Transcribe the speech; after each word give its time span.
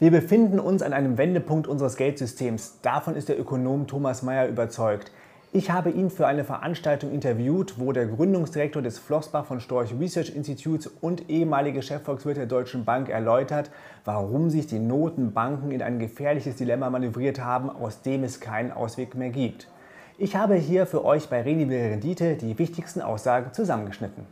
Wir 0.00 0.10
befinden 0.10 0.58
uns 0.58 0.80
an 0.80 0.94
einem 0.94 1.18
Wendepunkt 1.18 1.66
unseres 1.68 1.96
Geldsystems. 1.96 2.78
Davon 2.80 3.16
ist 3.16 3.28
der 3.28 3.38
Ökonom 3.38 3.86
Thomas 3.86 4.22
Mayer 4.22 4.48
überzeugt. 4.48 5.12
Ich 5.52 5.70
habe 5.70 5.90
ihn 5.90 6.08
für 6.08 6.26
eine 6.26 6.42
Veranstaltung 6.42 7.12
interviewt, 7.12 7.74
wo 7.78 7.92
der 7.92 8.06
Gründungsdirektor 8.06 8.80
des 8.80 8.98
Flossbach 8.98 9.44
von 9.44 9.60
Storch 9.60 9.92
Research 10.00 10.34
Institutes 10.34 10.86
und 10.86 11.28
ehemalige 11.28 11.82
Chefvolkswirt 11.82 12.38
der 12.38 12.46
Deutschen 12.46 12.86
Bank 12.86 13.10
erläutert, 13.10 13.70
warum 14.06 14.48
sich 14.48 14.66
die 14.66 14.78
Notenbanken 14.78 15.70
in 15.70 15.82
ein 15.82 15.98
gefährliches 15.98 16.56
Dilemma 16.56 16.88
manövriert 16.88 17.44
haben, 17.44 17.68
aus 17.68 18.00
dem 18.00 18.24
es 18.24 18.40
keinen 18.40 18.72
Ausweg 18.72 19.14
mehr 19.14 19.28
gibt. 19.28 19.68
Ich 20.16 20.34
habe 20.34 20.54
hier 20.54 20.86
für 20.86 21.04
euch 21.04 21.28
bei 21.28 21.42
Renibel 21.42 21.76
Rendite 21.76 22.36
die 22.36 22.58
wichtigsten 22.58 23.02
Aussagen 23.02 23.52
zusammengeschnitten. 23.52 24.24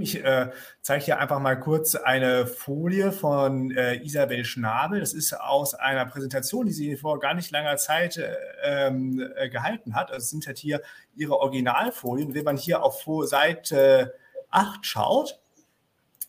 Ich 0.00 0.24
äh, 0.24 0.50
zeige 0.82 1.04
hier 1.04 1.18
einfach 1.18 1.40
mal 1.40 1.58
kurz 1.58 1.94
eine 1.94 2.46
Folie 2.46 3.12
von 3.12 3.70
äh, 3.70 3.96
Isabel 4.04 4.44
Schnabel. 4.44 5.00
Das 5.00 5.12
ist 5.12 5.32
aus 5.32 5.74
einer 5.74 6.06
Präsentation, 6.06 6.66
die 6.66 6.72
sie 6.72 6.96
vor 6.96 7.20
gar 7.20 7.34
nicht 7.34 7.50
langer 7.50 7.76
Zeit 7.76 8.16
äh, 8.16 8.34
ähm, 8.62 9.30
äh 9.36 9.48
gehalten 9.48 9.94
hat. 9.94 10.10
Also 10.10 10.26
sind 10.26 10.46
halt 10.46 10.58
hier 10.58 10.82
ihre 11.16 11.38
Originalfolien. 11.38 12.34
Wenn 12.34 12.44
man 12.44 12.56
hier 12.56 12.82
auf 12.82 13.06
Seite 13.24 14.14
8 14.50 14.86
schaut, 14.86 15.40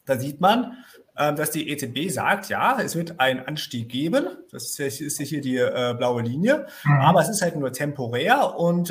da 0.05 0.17
sieht 0.17 0.41
man, 0.41 0.77
äh, 1.15 1.33
dass 1.33 1.51
die 1.51 1.69
EZB 1.69 2.09
sagt, 2.09 2.49
ja, 2.49 2.79
es 2.81 2.95
wird 2.95 3.19
einen 3.19 3.41
Anstieg 3.41 3.89
geben. 3.89 4.27
Das 4.51 4.79
ist, 4.79 5.19
hier 5.19 5.41
die 5.41 5.57
äh, 5.57 5.93
blaue 5.97 6.21
Linie. 6.21 6.65
Mhm. 6.83 7.01
Aber 7.01 7.21
es 7.21 7.29
ist 7.29 7.41
halt 7.41 7.55
nur 7.55 7.71
temporär 7.71 8.55
und 8.57 8.89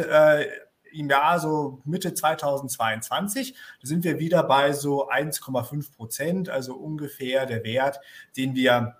im 0.92 1.08
Jahr 1.08 1.38
so 1.38 1.80
Mitte 1.84 2.14
2022, 2.14 3.54
da 3.80 3.86
sind 3.86 4.04
wir 4.04 4.18
wieder 4.18 4.42
bei 4.42 4.72
so 4.72 5.08
1,5 5.08 5.94
Prozent, 5.94 6.48
also 6.48 6.74
ungefähr 6.74 7.46
der 7.46 7.64
Wert, 7.64 8.00
den 8.36 8.54
wir 8.54 8.96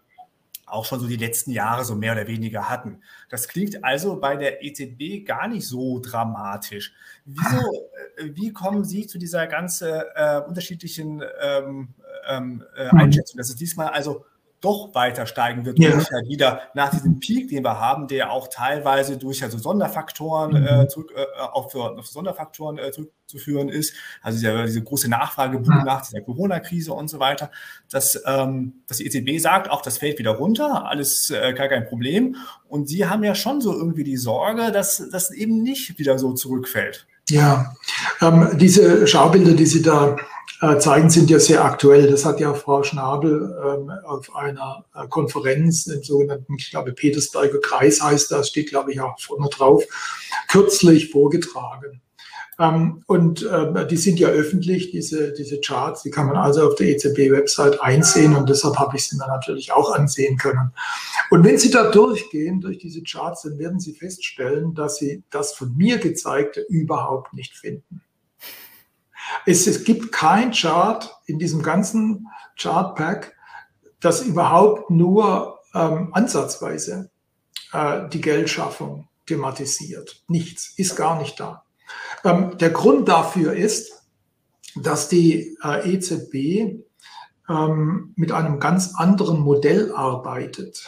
auch 0.71 0.85
schon 0.85 1.01
so 1.01 1.07
die 1.07 1.17
letzten 1.17 1.51
Jahre 1.51 1.85
so 1.85 1.95
mehr 1.95 2.13
oder 2.13 2.27
weniger 2.27 2.69
hatten. 2.69 3.03
Das 3.29 3.49
klingt 3.49 3.85
also 3.85 4.21
bei 4.21 4.37
der 4.37 4.63
EZB 4.63 5.27
gar 5.27 5.49
nicht 5.49 5.67
so 5.67 6.01
dramatisch. 6.01 6.95
Wieso, 7.25 7.89
äh, 8.17 8.31
wie 8.35 8.53
kommen 8.53 8.85
Sie 8.85 9.07
zu 9.07 9.19
dieser 9.19 9.47
ganz 9.47 9.81
äh, 9.81 10.41
unterschiedlichen 10.47 11.23
ähm, 11.41 11.95
ähm 12.29 12.65
äh, 12.77 12.93
mhm. 12.93 12.99
Einschätzung, 12.99 13.39
dass 13.39 13.49
es 13.49 13.57
diesmal 13.57 13.89
also 13.89 14.25
doch 14.61 14.95
weiter 14.95 15.27
steigen 15.27 15.65
wird 15.65 15.79
ja. 15.79 15.93
halt 15.93 16.29
wieder 16.29 16.63
nach 16.75 16.91
diesem 16.91 17.21
Peak, 17.21 17.49
den 17.49 17.65
wir 17.65 17.79
haben, 17.79 18.09
der 18.09 18.33
auch 18.33 18.49
teilweise 18.49 19.17
durch 19.17 19.43
also 19.43 19.59
Sonderfaktoren 19.59 20.61
mhm. 20.61 20.67
äh, 20.67 20.89
zurück, 20.89 21.13
äh, 21.15 21.41
auf, 21.41 21.73
für, 21.73 21.99
auf 21.99 22.07
Sonderfaktoren 22.07 22.79
äh, 22.79 22.91
zurückzuführen 22.91 23.69
ist, 23.69 23.95
also 24.23 24.39
diese, 24.39 24.65
diese 24.65 24.83
große 24.83 25.09
Nachfrageboom 25.09 25.79
mhm. 25.79 25.85
nach 25.85 26.07
dieser 26.07 26.23
Corona-Krise 26.23 26.93
und 26.93 27.09
so 27.09 27.21
weiter, 27.21 27.51
dass, 27.91 28.21
ähm, 28.27 28.83
dass 28.87 28.97
die 28.97 29.07
EZB 29.07 29.41
sagt, 29.41 29.71
auch 29.71 29.83
das 29.83 29.99
fällt 29.99 30.19
wieder 30.19 30.33
runter, 30.33 30.87
alles 30.87 31.31
äh, 31.31 31.53
gar 31.53 31.69
kein 31.69 31.87
Problem. 31.87 32.37
Und 32.69 32.89
Sie 32.89 33.07
haben 33.07 33.23
ja 33.23 33.35
schon 33.35 33.61
so 33.61 33.73
irgendwie 33.73 34.05
die 34.05 34.17
Sorge, 34.17 34.73
dass 34.73 35.09
das 35.13 35.31
eben 35.31 35.63
nicht 35.63 35.99
wieder 35.99 36.19
so 36.19 36.33
zurückfällt. 36.33 37.07
Ja, 37.31 37.75
ähm, 38.21 38.51
diese 38.55 39.07
Schaubilder, 39.07 39.53
die 39.53 39.67
Sie 39.67 39.83
da 39.83 40.17
äh, 40.61 40.79
zeigen, 40.79 41.11
sind 41.11 41.31
ja 41.31 41.39
sehr 41.39 41.65
aktuell. 41.65 42.11
Das 42.11 42.25
hat 42.25 42.41
ja 42.41 42.55
Frau 42.55 42.83
Schnabel 42.83 43.55
ähm, 43.65 43.91
auf 44.05 44.35
einer 44.35 44.85
äh, 44.95 45.07
Konferenz 45.09 45.87
im 45.87 46.03
sogenannten, 46.03 46.57
ich 46.59 46.71
glaube, 46.71 46.93
Petersberger 46.93 47.61
Kreis 47.61 48.03
heißt 48.03 48.33
das, 48.33 48.49
steht, 48.49 48.71
glaube 48.71 48.93
ich, 48.93 49.01
auch 49.01 49.19
vorne 49.21 49.49
drauf, 49.51 49.85
kürzlich 50.49 51.11
vorgetragen. 51.11 52.01
Ähm, 52.59 53.03
und 53.07 53.45
äh, 53.45 53.87
die 53.87 53.97
sind 53.97 54.19
ja 54.19 54.29
öffentlich, 54.29 54.91
diese, 54.91 55.33
diese 55.33 55.61
Charts, 55.61 56.03
die 56.03 56.11
kann 56.11 56.27
man 56.27 56.37
also 56.37 56.67
auf 56.67 56.75
der 56.75 56.89
EZB-Website 56.89 57.81
einsehen 57.81 58.35
und 58.35 58.49
deshalb 58.49 58.77
habe 58.79 58.97
ich 58.97 59.09
sie 59.09 59.17
mir 59.17 59.29
natürlich 59.29 59.73
auch 59.73 59.95
ansehen 59.95 60.37
können. 60.37 60.73
Und 61.31 61.45
wenn 61.45 61.59
Sie 61.59 61.71
da 61.71 61.91
durchgehen, 61.91 62.61
durch 62.61 62.79
diese 62.79 63.03
Charts, 63.03 63.43
dann 63.43 63.59
werden 63.59 63.79
Sie 63.79 63.93
feststellen, 63.93 64.75
dass 64.75 64.97
Sie 64.97 65.23
das 65.31 65.53
von 65.53 65.77
mir 65.77 65.99
gezeigte 65.99 66.61
überhaupt 66.63 67.33
nicht 67.33 67.57
finden. 67.57 68.03
Es, 69.47 69.67
es 69.67 69.85
gibt 69.85 70.11
kein 70.11 70.53
Chart 70.53 71.15
in 71.27 71.39
diesem 71.39 71.63
ganzen 71.63 72.27
Chart-Pack, 72.57 73.37
das 74.01 74.23
überhaupt 74.23 74.91
nur 74.91 75.61
ähm, 75.75 76.11
ansatzweise 76.13 77.11
äh, 77.73 78.09
die 78.09 78.21
Geldschaffung 78.21 79.09
thematisiert. 79.27 80.23
Nichts, 80.29 80.73
ist 80.77 80.97
gar 80.97 81.21
nicht 81.21 81.39
da. 81.39 81.65
Ähm, 82.25 82.57
der 82.59 82.71
Grund 82.71 83.09
dafür 83.09 83.55
ist, 83.55 83.93
dass 84.77 85.09
die 85.09 85.57
äh, 85.63 85.95
EZB 85.95 86.85
ähm, 87.49 88.13
mit 88.17 88.33
einem 88.33 88.61
ganz 88.61 88.95
anderen 88.97 89.41
Modell 89.41 89.93
arbeitet, 89.93 90.85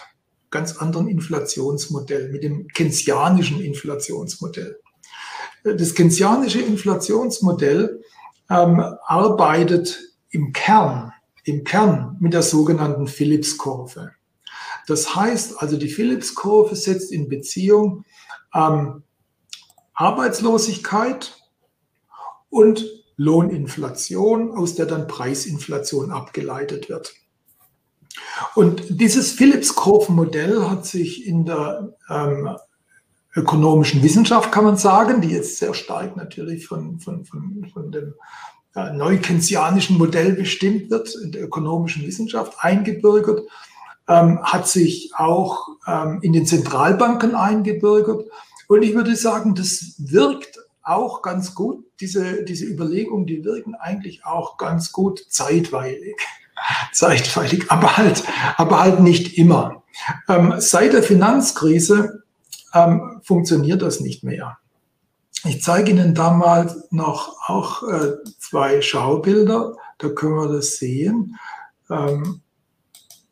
ganz 0.50 0.77
anderen 0.77 1.09
Inflationsmodell, 1.09 2.31
mit 2.31 2.43
dem 2.43 2.69
keynesianischen 2.69 3.61
Inflationsmodell. 3.61 4.78
Das 5.62 5.94
keynesianische 5.94 6.61
Inflationsmodell 6.61 8.03
ähm, 8.49 8.81
arbeitet 9.05 9.99
im 10.31 10.53
Kern, 10.53 11.12
im 11.44 11.65
Kern 11.65 12.17
mit 12.21 12.32
der 12.32 12.43
sogenannten 12.43 13.06
Phillips-Kurve. 13.06 14.12
Das 14.87 15.15
heißt 15.15 15.61
also, 15.62 15.77
die 15.77 15.88
Phillips-Kurve 15.88 16.75
setzt 16.75 17.12
in 17.12 17.28
Beziehung 17.28 18.05
ähm, 18.55 19.03
Arbeitslosigkeit 20.00 21.37
und 22.49 22.87
Lohninflation, 23.16 24.50
aus 24.50 24.75
der 24.75 24.87
dann 24.87 25.06
Preisinflation 25.06 26.11
abgeleitet 26.11 26.88
wird. 26.88 27.12
Und 28.55 28.83
dieses 28.88 29.33
Phillips-Kurven-Modell 29.33 30.71
hat 30.71 30.87
sich 30.87 31.27
in 31.27 31.44
der 31.44 31.93
ähm, 32.09 32.56
ökonomischen 33.37 34.03
Wissenschaft, 34.03 34.50
kann 34.50 34.65
man 34.65 34.78
sagen, 34.78 35.21
die 35.21 35.28
jetzt 35.28 35.59
sehr 35.59 35.75
stark 35.75 36.17
natürlich 36.17 36.67
von, 36.67 36.99
von, 36.99 37.27
von, 37.27 37.67
von 37.71 37.93
dem 37.93 38.15
äh, 38.75 38.94
neukensianischen 38.94 39.99
Modell 39.99 40.32
bestimmt 40.32 40.91
wird, 40.91 41.15
in 41.22 41.32
der 41.32 41.44
ökonomischen 41.44 42.06
Wissenschaft 42.06 42.55
eingebürgert, 42.59 43.43
ähm, 44.09 44.43
hat 44.43 44.67
sich 44.67 45.12
auch 45.15 45.69
ähm, 45.87 46.21
in 46.22 46.32
den 46.32 46.47
Zentralbanken 46.47 47.34
eingebürgert 47.34 48.25
und 48.70 48.84
ich 48.84 48.94
würde 48.94 49.16
sagen, 49.16 49.56
das 49.56 49.97
wirkt 49.98 50.60
auch 50.84 51.22
ganz 51.22 51.56
gut. 51.56 51.84
Diese, 51.98 52.44
diese 52.44 52.66
Überlegungen, 52.66 53.26
die 53.26 53.44
wirken 53.44 53.75
eigentlich 53.75 54.25
auch 54.25 54.58
ganz 54.58 54.92
gut 54.92 55.26
zeitweilig. 55.28 56.14
zeitweilig, 56.92 57.69
aber 57.69 57.97
halt, 57.97 58.22
aber 58.58 58.81
halt 58.81 59.00
nicht 59.00 59.36
immer. 59.36 59.82
Ähm, 60.28 60.54
seit 60.58 60.92
der 60.92 61.03
Finanzkrise 61.03 62.22
ähm, 62.72 63.20
funktioniert 63.25 63.82
das 63.82 63.98
nicht 63.98 64.22
mehr. 64.22 64.58
Ich 65.42 65.64
zeige 65.64 65.91
Ihnen 65.91 66.14
da 66.14 66.31
mal 66.31 66.72
noch 66.91 67.48
auch 67.48 67.82
äh, 67.82 68.12
zwei 68.38 68.82
Schaubilder, 68.82 69.75
da 69.98 70.10
können 70.10 70.37
wir 70.37 70.47
das 70.48 70.76
sehen. 70.76 71.37
Ähm, 71.91 72.41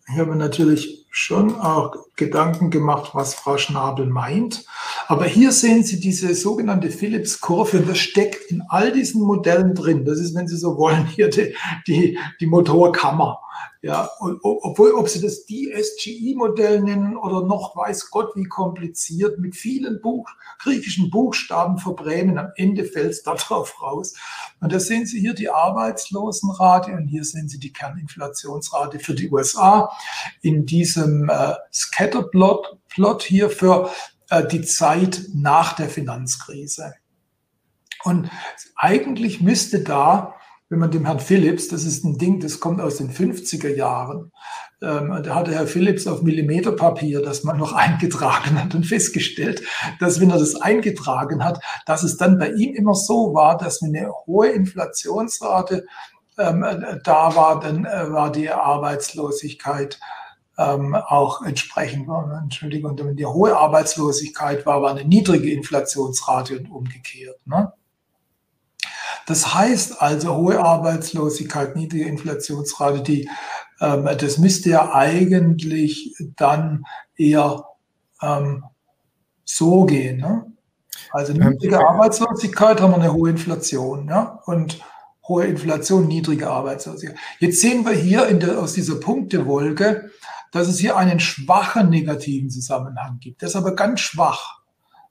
ich 0.08 0.18
habe 0.18 0.34
natürlich 0.34 1.06
schon 1.10 1.54
auch 1.60 2.07
Gedanken 2.18 2.70
gemacht, 2.70 3.12
was 3.14 3.34
Frau 3.34 3.56
Schnabel 3.56 4.06
meint. 4.06 4.66
Aber 5.06 5.24
hier 5.24 5.52
sehen 5.52 5.84
Sie 5.84 6.00
diese 6.00 6.34
sogenannte 6.34 6.90
Phillips-Kurve 6.90 7.78
und 7.78 7.88
das 7.88 7.98
steckt 7.98 8.50
in 8.50 8.62
all 8.68 8.92
diesen 8.92 9.22
Modellen 9.22 9.74
drin. 9.74 10.04
Das 10.04 10.18
ist, 10.18 10.34
wenn 10.34 10.48
Sie 10.48 10.58
so 10.58 10.76
wollen, 10.76 11.06
hier 11.06 11.30
die, 11.30 11.54
die, 11.86 12.18
die 12.40 12.46
Motorkammer. 12.46 13.40
Ja, 13.80 14.10
obwohl, 14.18 14.90
ob 14.94 15.08
Sie 15.08 15.20
das 15.20 15.46
DSGI-Modell 15.46 16.82
nennen 16.82 17.16
oder 17.16 17.46
noch 17.46 17.76
weiß 17.76 18.10
Gott 18.10 18.34
wie 18.34 18.44
kompliziert, 18.44 19.38
mit 19.38 19.54
vielen 19.54 20.00
Buch, 20.00 20.28
griechischen 20.58 21.10
Buchstaben 21.10 21.78
verbrämen, 21.78 22.38
am 22.38 22.50
Ende 22.56 22.84
fällt 22.84 23.12
es 23.12 23.22
darauf 23.22 23.80
raus. 23.82 24.14
Und 24.60 24.72
da 24.72 24.80
sehen 24.80 25.06
Sie 25.06 25.20
hier 25.20 25.32
die 25.32 25.48
Arbeitslosenrate 25.48 26.90
und 26.90 27.06
hier 27.06 27.22
sehen 27.22 27.48
Sie 27.48 27.60
die 27.60 27.72
Kerninflationsrate 27.72 28.98
für 28.98 29.14
die 29.14 29.30
USA 29.30 29.92
in 30.42 30.66
diesem 30.66 31.28
äh, 31.28 31.54
Scatterplot 32.08 32.78
Plot 32.88 33.22
hier 33.22 33.50
für 33.50 33.90
äh, 34.30 34.46
die 34.46 34.62
Zeit 34.62 35.22
nach 35.34 35.74
der 35.74 35.88
Finanzkrise. 35.88 36.94
Und 38.04 38.30
eigentlich 38.76 39.40
müsste 39.40 39.80
da 39.80 40.34
wenn 40.70 40.80
man 40.80 40.90
dem 40.90 41.06
Herrn 41.06 41.20
Philips, 41.20 41.68
das 41.68 41.84
ist 41.84 42.04
ein 42.04 42.18
Ding, 42.18 42.40
das 42.40 42.60
kommt 42.60 42.80
aus 42.80 42.96
den 42.96 43.10
50er 43.10 43.74
Jahren, 43.74 44.32
ähm, 44.82 45.18
da 45.24 45.34
hatte 45.34 45.52
Herr 45.52 45.66
Philips 45.66 46.06
auf 46.06 46.22
Millimeterpapier 46.22 47.22
das 47.22 47.42
mal 47.42 47.56
noch 47.56 47.72
eingetragen 47.74 48.62
hat 48.62 48.74
und 48.74 48.84
festgestellt, 48.84 49.62
dass 49.98 50.20
wenn 50.20 50.30
er 50.30 50.38
das 50.38 50.56
eingetragen 50.56 51.42
hat, 51.42 51.60
dass 51.86 52.02
es 52.02 52.16
dann 52.16 52.38
bei 52.38 52.50
ihm 52.50 52.74
immer 52.74 52.94
so 52.94 53.32
war, 53.34 53.56
dass 53.56 53.82
wenn 53.82 53.96
eine 53.96 54.12
hohe 54.26 54.48
Inflationsrate 54.48 55.86
ähm, 56.36 56.64
da 57.02 57.34
war, 57.34 57.60
dann 57.60 57.86
äh, 57.86 58.12
war 58.12 58.30
die 58.30 58.50
Arbeitslosigkeit 58.50 59.98
ähm, 60.58 60.94
auch 60.94 61.42
entsprechend. 61.42 62.08
Entschuldigung, 62.42 62.98
wenn 62.98 63.16
die 63.16 63.26
hohe 63.26 63.56
Arbeitslosigkeit 63.56 64.66
war, 64.66 64.82
war 64.82 64.90
eine 64.90 65.04
niedrige 65.04 65.52
Inflationsrate 65.52 66.58
und 66.58 66.70
umgekehrt. 66.70 67.38
Ne? 67.46 67.72
Das 69.26 69.54
heißt 69.54 70.02
also 70.02 70.36
hohe 70.36 70.58
Arbeitslosigkeit, 70.58 71.76
niedrige 71.76 72.06
Inflationsrate, 72.06 73.02
die, 73.02 73.30
ähm, 73.80 74.08
das 74.18 74.38
müsste 74.38 74.70
ja 74.70 74.92
eigentlich 74.92 76.16
dann 76.36 76.84
eher 77.16 77.64
ähm, 78.20 78.64
so 79.44 79.84
gehen. 79.84 80.18
Ne? 80.18 80.44
Also 81.12 81.34
ähm, 81.34 81.50
niedrige 81.50 81.78
Arbeitslosigkeit 81.78 82.80
haben 82.80 82.92
wir 82.92 83.00
eine 83.00 83.12
hohe 83.12 83.30
Inflation. 83.30 84.08
Ja? 84.08 84.40
Und 84.46 84.80
hohe 85.28 85.44
Inflation, 85.44 86.08
niedrige 86.08 86.50
Arbeitslosigkeit. 86.50 87.18
Jetzt 87.38 87.60
sehen 87.60 87.84
wir 87.84 87.92
hier 87.92 88.26
der, 88.34 88.58
aus 88.58 88.72
dieser 88.72 88.98
Punktewolke, 88.98 90.10
dass 90.52 90.68
es 90.68 90.78
hier 90.78 90.96
einen 90.96 91.20
schwachen 91.20 91.90
negativen 91.90 92.50
Zusammenhang 92.50 93.18
gibt. 93.20 93.42
Der 93.42 93.48
ist 93.48 93.56
aber 93.56 93.74
ganz 93.74 94.00
schwach. 94.00 94.58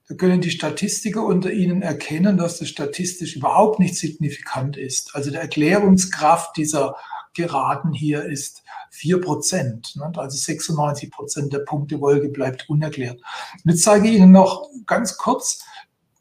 Da 0.07 0.15
können 0.15 0.39
die 0.39 0.51
Statistiker 0.51 1.23
unter 1.23 1.51
Ihnen 1.51 1.81
erkennen, 1.81 2.37
dass 2.37 2.59
das 2.59 2.69
statistisch 2.69 3.35
überhaupt 3.35 3.79
nicht 3.79 3.95
signifikant 3.95 4.77
ist. 4.77 5.13
Also 5.15 5.31
die 5.31 5.35
Erklärungskraft 5.35 6.55
dieser 6.55 6.95
Geraden 7.33 7.93
hier 7.93 8.23
ist 8.23 8.63
4 8.91 9.21
Prozent. 9.21 9.95
Ne? 9.95 10.11
Also 10.15 10.37
96 10.37 11.11
Prozent 11.11 11.53
der 11.53 11.59
Punktewolke 11.59 12.29
bleibt 12.29 12.69
unerklärt. 12.69 13.21
Und 13.63 13.71
jetzt 13.71 13.83
zeige 13.83 14.07
ich 14.07 14.15
Ihnen 14.15 14.31
noch 14.31 14.69
ganz 14.85 15.17
kurz 15.17 15.63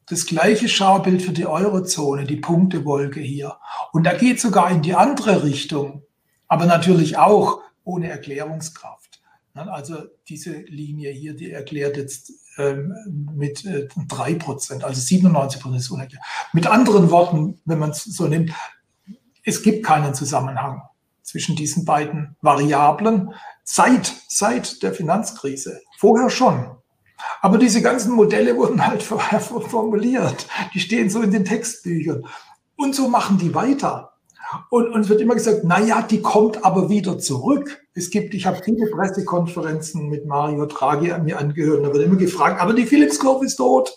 das 0.09 0.27
gleiche 0.27 0.69
Schaubild 0.69 1.23
für 1.23 1.33
die 1.33 1.47
Eurozone, 1.47 2.25
die 2.25 2.37
Punktewolke 2.37 3.21
hier. 3.21 3.57
Und 3.93 4.05
da 4.05 4.15
geht 4.15 4.41
sogar 4.41 4.71
in 4.71 4.83
die 4.83 4.95
andere 4.95 5.43
Richtung, 5.43 6.03
aber 6.49 6.67
natürlich 6.67 7.19
auch 7.19 7.61
ohne 7.87 8.11
Erklärungskraft. 8.11 9.23
Ne? 9.55 9.73
Also 9.73 10.03
diese 10.29 10.53
Linie 10.53 11.13
hier, 11.13 11.35
die 11.35 11.51
erklärt 11.51 11.97
jetzt 11.97 12.33
ähm, 12.59 12.95
mit 13.35 13.65
äh, 13.65 13.89
drei 14.09 14.35
Prozent, 14.35 14.85
also 14.85 15.01
97 15.01 15.61
Prozent 15.61 15.81
ist 15.81 15.91
unerklärt. 15.91 16.23
Mit 16.53 16.67
anderen 16.67 17.11
Worten, 17.11 17.61
wenn 17.65 17.79
man 17.79 17.91
es 17.91 18.05
so 18.05 18.27
nimmt, 18.27 18.53
es 19.45 19.63
gibt 19.63 19.87
keinen 19.87 20.13
Zusammenhang 20.15 20.83
zwischen 21.23 21.57
diesen 21.57 21.85
beiden 21.85 22.37
Variablen 22.41 23.33
seit, 23.65 24.13
seit 24.29 24.83
der 24.83 24.93
Finanzkrise. 24.93 25.81
Vorher 25.99 26.31
schon. 26.31 26.77
Aber 27.41 27.59
diese 27.59 27.81
ganzen 27.83 28.13
Modelle 28.13 28.57
wurden 28.57 28.87
halt 28.87 29.03
formuliert. 29.69 30.47
Die 30.75 30.81
stehen 30.81 31.11
so 31.11 31.23
in 31.23 31.31
den 31.31 31.45
Textbüchern. 31.45 32.27
Und 32.77 32.95
so 32.95 33.09
machen 33.09 33.39
die 33.39 33.55
weiter. 33.55 34.16
Und, 34.71 34.95
es 34.97 35.09
wird 35.09 35.21
immer 35.21 35.35
gesagt, 35.35 35.63
na 35.65 35.81
ja, 35.81 36.03
die 36.03 36.23
kommt 36.23 36.65
aber 36.65 36.89
wieder 36.89 37.19
zurück. 37.19 37.85
Es 37.95 38.11
gibt, 38.11 38.35
ich 38.35 38.47
habe 38.47 38.61
viele 38.63 38.87
Pressekonferenzen 38.91 40.09
mit 40.09 40.27
Mario 40.27 40.67
Draghi 40.67 41.13
an 41.13 41.25
mir 41.25 41.39
angehört. 41.39 41.85
Da 41.85 41.93
wird 41.93 42.05
immer 42.05 42.17
gefragt, 42.17 42.61
aber 42.61 42.73
die 42.73 42.87
Philips 42.87 43.19
Kurve 43.19 43.47
ist 43.47 43.57
tot. 43.57 43.97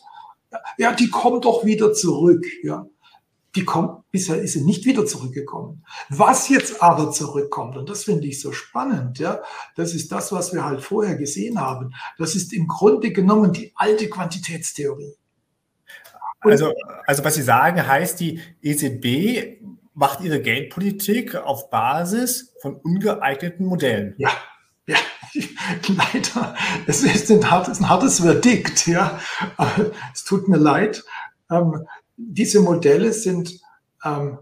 Ja, 0.78 0.94
die 0.94 1.10
kommt 1.10 1.46
doch 1.46 1.66
wieder 1.66 1.94
zurück. 1.94 2.46
Ja 2.64 2.86
die 3.56 3.66
kommt, 3.66 4.10
bisher 4.12 4.40
ist 4.40 4.54
sie 4.54 4.64
nicht 4.64 4.86
wieder 4.86 5.06
zurückgekommen. 5.06 5.84
Was 6.10 6.50
jetzt 6.50 6.82
aber 6.82 7.12
zurückkommt, 7.12 7.78
und 7.78 7.90
das 7.90 8.04
finde 8.04 8.28
ich 8.28 8.40
so 8.40 8.52
spannend, 8.52 9.20
ja, 9.20 9.42
das 9.76 9.94
ist 9.94 10.12
das, 10.12 10.32
was 10.32 10.54
wir 10.54 10.66
halt 10.66 10.82
vorher 10.82 11.16
gesehen 11.16 11.60
haben. 11.60 11.94
Das 12.18 12.36
ist 12.36 12.54
im 12.54 12.68
Grunde 12.68 13.12
genommen 13.12 13.52
die 13.52 13.72
alte 13.76 14.10
Quantitätstheorie. 14.10 15.16
also, 16.42 16.74
also 17.06 17.24
was 17.24 17.36
Sie 17.36 17.42
sagen, 17.42 17.86
heißt, 17.86 18.20
die 18.20 18.40
EZB 18.62 19.62
macht 20.00 20.22
ihre 20.22 20.42
Geldpolitik 20.42 21.36
auf 21.36 21.70
Basis 21.70 22.56
von 22.62 22.76
ungeeigneten 22.76 23.66
Modellen. 23.66 24.16
Ja, 24.18 24.32
ja, 24.88 24.96
leider. 25.88 26.56
Es 26.88 27.04
ist 27.04 27.30
ein 27.30 27.52
hartes, 27.52 27.82
ein 27.82 27.90
hartes 27.90 28.22
Verdikt, 28.22 28.88
ja. 28.88 29.20
Es 30.14 30.24
tut 30.24 30.48
mir 30.48 30.56
leid. 30.56 31.04
Ähm, 31.52 31.86
diese 32.16 32.62
Modelle 32.62 33.12
sind 33.12 33.60
ähm, 34.06 34.40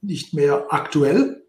nicht 0.00 0.32
mehr 0.32 0.66
aktuell 0.70 1.44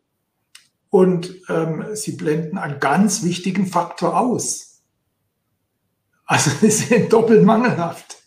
und 0.89 1.35
ähm, 1.47 1.85
sie 1.93 2.13
blenden 2.13 2.57
einen 2.57 2.79
ganz 2.79 3.23
wichtigen 3.23 3.67
Faktor 3.67 4.19
aus. 4.19 4.81
Also 6.25 6.49
sie 6.61 6.71
sind 6.71 7.13
doppelt 7.13 7.45
mangelhaft. 7.45 8.20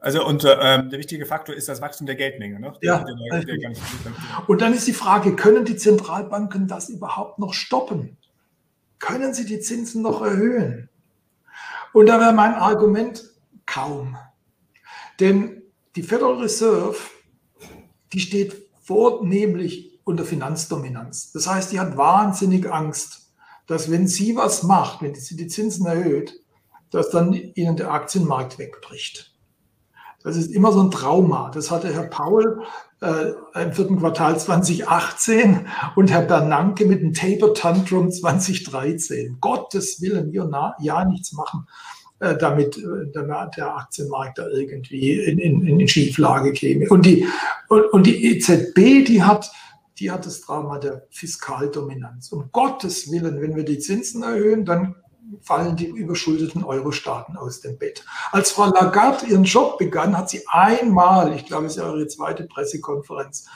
Also 0.00 0.24
und 0.24 0.44
ähm, 0.44 0.90
der 0.90 0.98
wichtige 0.98 1.26
Faktor 1.26 1.54
ist 1.54 1.68
das 1.68 1.80
Wachstum 1.80 2.06
der 2.06 2.14
Geldmenge. 2.14 2.60
Ne? 2.60 2.72
Der, 2.82 2.88
ja. 2.88 3.04
Der, 3.04 3.44
der, 3.44 3.56
der 3.56 3.72
und 4.46 4.60
dann 4.60 4.72
ist 4.72 4.86
die 4.86 4.92
Frage, 4.92 5.34
können 5.34 5.64
die 5.64 5.76
Zentralbanken 5.76 6.68
das 6.68 6.88
überhaupt 6.88 7.38
noch 7.38 7.52
stoppen? 7.52 8.16
Können 9.00 9.34
sie 9.34 9.44
die 9.44 9.60
Zinsen 9.60 10.02
noch 10.02 10.22
erhöhen? 10.22 10.88
Und 11.92 12.06
da 12.06 12.20
wäre 12.20 12.32
mein 12.32 12.54
Argument 12.54 13.24
kaum. 13.66 14.16
Denn 15.20 15.62
die 15.96 16.02
Federal 16.02 16.38
Reserve, 16.38 16.96
die 18.12 18.20
steht 18.20 18.56
vornehmlich 18.82 20.00
unter 20.04 20.24
Finanzdominanz. 20.24 21.32
Das 21.32 21.48
heißt, 21.48 21.72
die 21.72 21.80
hat 21.80 21.96
wahnsinnig 21.96 22.70
Angst, 22.70 23.32
dass 23.66 23.90
wenn 23.90 24.06
sie 24.08 24.36
was 24.36 24.62
macht, 24.62 25.02
wenn 25.02 25.14
sie 25.14 25.36
die 25.36 25.48
Zinsen 25.48 25.86
erhöht, 25.86 26.40
dass 26.90 27.10
dann 27.10 27.32
ihnen 27.32 27.76
der 27.76 27.90
Aktienmarkt 27.92 28.58
wegbricht. 28.58 29.37
Das 30.24 30.36
ist 30.36 30.50
immer 30.52 30.72
so 30.72 30.82
ein 30.82 30.90
Trauma. 30.90 31.50
Das 31.54 31.70
hatte 31.70 31.92
Herr 31.92 32.04
Paul 32.04 32.62
äh, 33.00 33.32
im 33.62 33.72
vierten 33.72 33.98
Quartal 33.98 34.38
2018 34.38 35.66
und 35.94 36.10
Herr 36.10 36.22
Bernanke 36.22 36.86
mit 36.86 37.02
dem 37.02 37.12
Taper 37.12 37.54
Tantrum 37.54 38.10
2013. 38.10 39.38
Gottes 39.40 40.00
Willen, 40.02 40.32
ja, 40.32 40.74
ja 40.80 41.04
nichts 41.04 41.32
machen. 41.32 41.66
Äh, 42.20 42.36
damit, 42.36 42.76
äh, 42.78 43.12
der 43.12 43.76
Aktienmarkt 43.76 44.38
da 44.38 44.48
irgendwie 44.48 45.20
in, 45.20 45.38
in, 45.38 45.78
in 45.78 45.86
Schieflage 45.86 46.52
käme. 46.52 46.88
Und 46.88 47.06
die, 47.06 47.24
und, 47.68 47.84
und 47.92 48.06
die 48.06 48.26
EZB, 48.26 49.04
die 49.06 49.22
hat, 49.22 49.52
die 50.00 50.10
hat 50.10 50.26
das 50.26 50.40
Drama 50.40 50.78
der 50.78 51.06
Fiskaldominanz. 51.10 52.32
Um 52.32 52.50
Gottes 52.50 53.12
Willen, 53.12 53.40
wenn 53.40 53.54
wir 53.54 53.64
die 53.64 53.78
Zinsen 53.78 54.24
erhöhen, 54.24 54.64
dann 54.64 54.96
fallen 55.42 55.76
die 55.76 55.86
überschuldeten 55.86 56.64
Euro-Staaten 56.64 57.36
aus 57.36 57.60
dem 57.60 57.78
Bett. 57.78 58.04
Als 58.32 58.50
Frau 58.50 58.66
Lagarde 58.66 59.26
ihren 59.26 59.44
Job 59.44 59.78
begann, 59.78 60.16
hat 60.16 60.30
sie 60.30 60.42
einmal, 60.48 61.34
ich 61.34 61.46
glaube, 61.46 61.66
es 61.66 61.72
ist 61.72 61.78
ja 61.78 61.88
ihre 61.88 62.06
zweite 62.06 62.44
Pressekonferenz, 62.44 63.46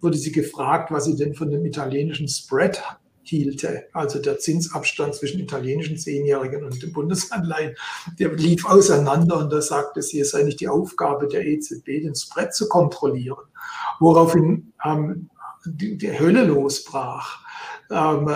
wurde 0.00 0.16
sie 0.16 0.32
gefragt, 0.32 0.90
was 0.90 1.04
sie 1.04 1.16
denn 1.16 1.34
von 1.34 1.50
dem 1.50 1.64
italienischen 1.64 2.28
Spread 2.28 2.82
hielte, 3.22 3.88
also 3.92 4.18
der 4.20 4.38
Zinsabstand 4.38 5.14
zwischen 5.14 5.40
italienischen 5.40 5.98
Zehnjährigen 5.98 6.64
und 6.64 6.82
dem 6.82 6.92
Bundesanleihen, 6.92 7.74
der 8.18 8.32
lief 8.32 8.64
auseinander 8.64 9.38
und 9.38 9.52
da 9.52 9.60
sagte 9.60 10.00
sie, 10.00 10.20
es 10.20 10.30
sei 10.30 10.44
nicht 10.44 10.60
die 10.60 10.68
Aufgabe 10.68 11.28
der 11.28 11.46
EZB, 11.46 12.02
den 12.02 12.14
Spread 12.14 12.54
zu 12.54 12.68
kontrollieren, 12.68 13.44
woraufhin 14.00 14.72
ähm, 14.84 15.28
die, 15.66 15.98
die 15.98 16.18
Hölle 16.18 16.44
losbrach. 16.44 17.40
Ähm, 17.90 18.30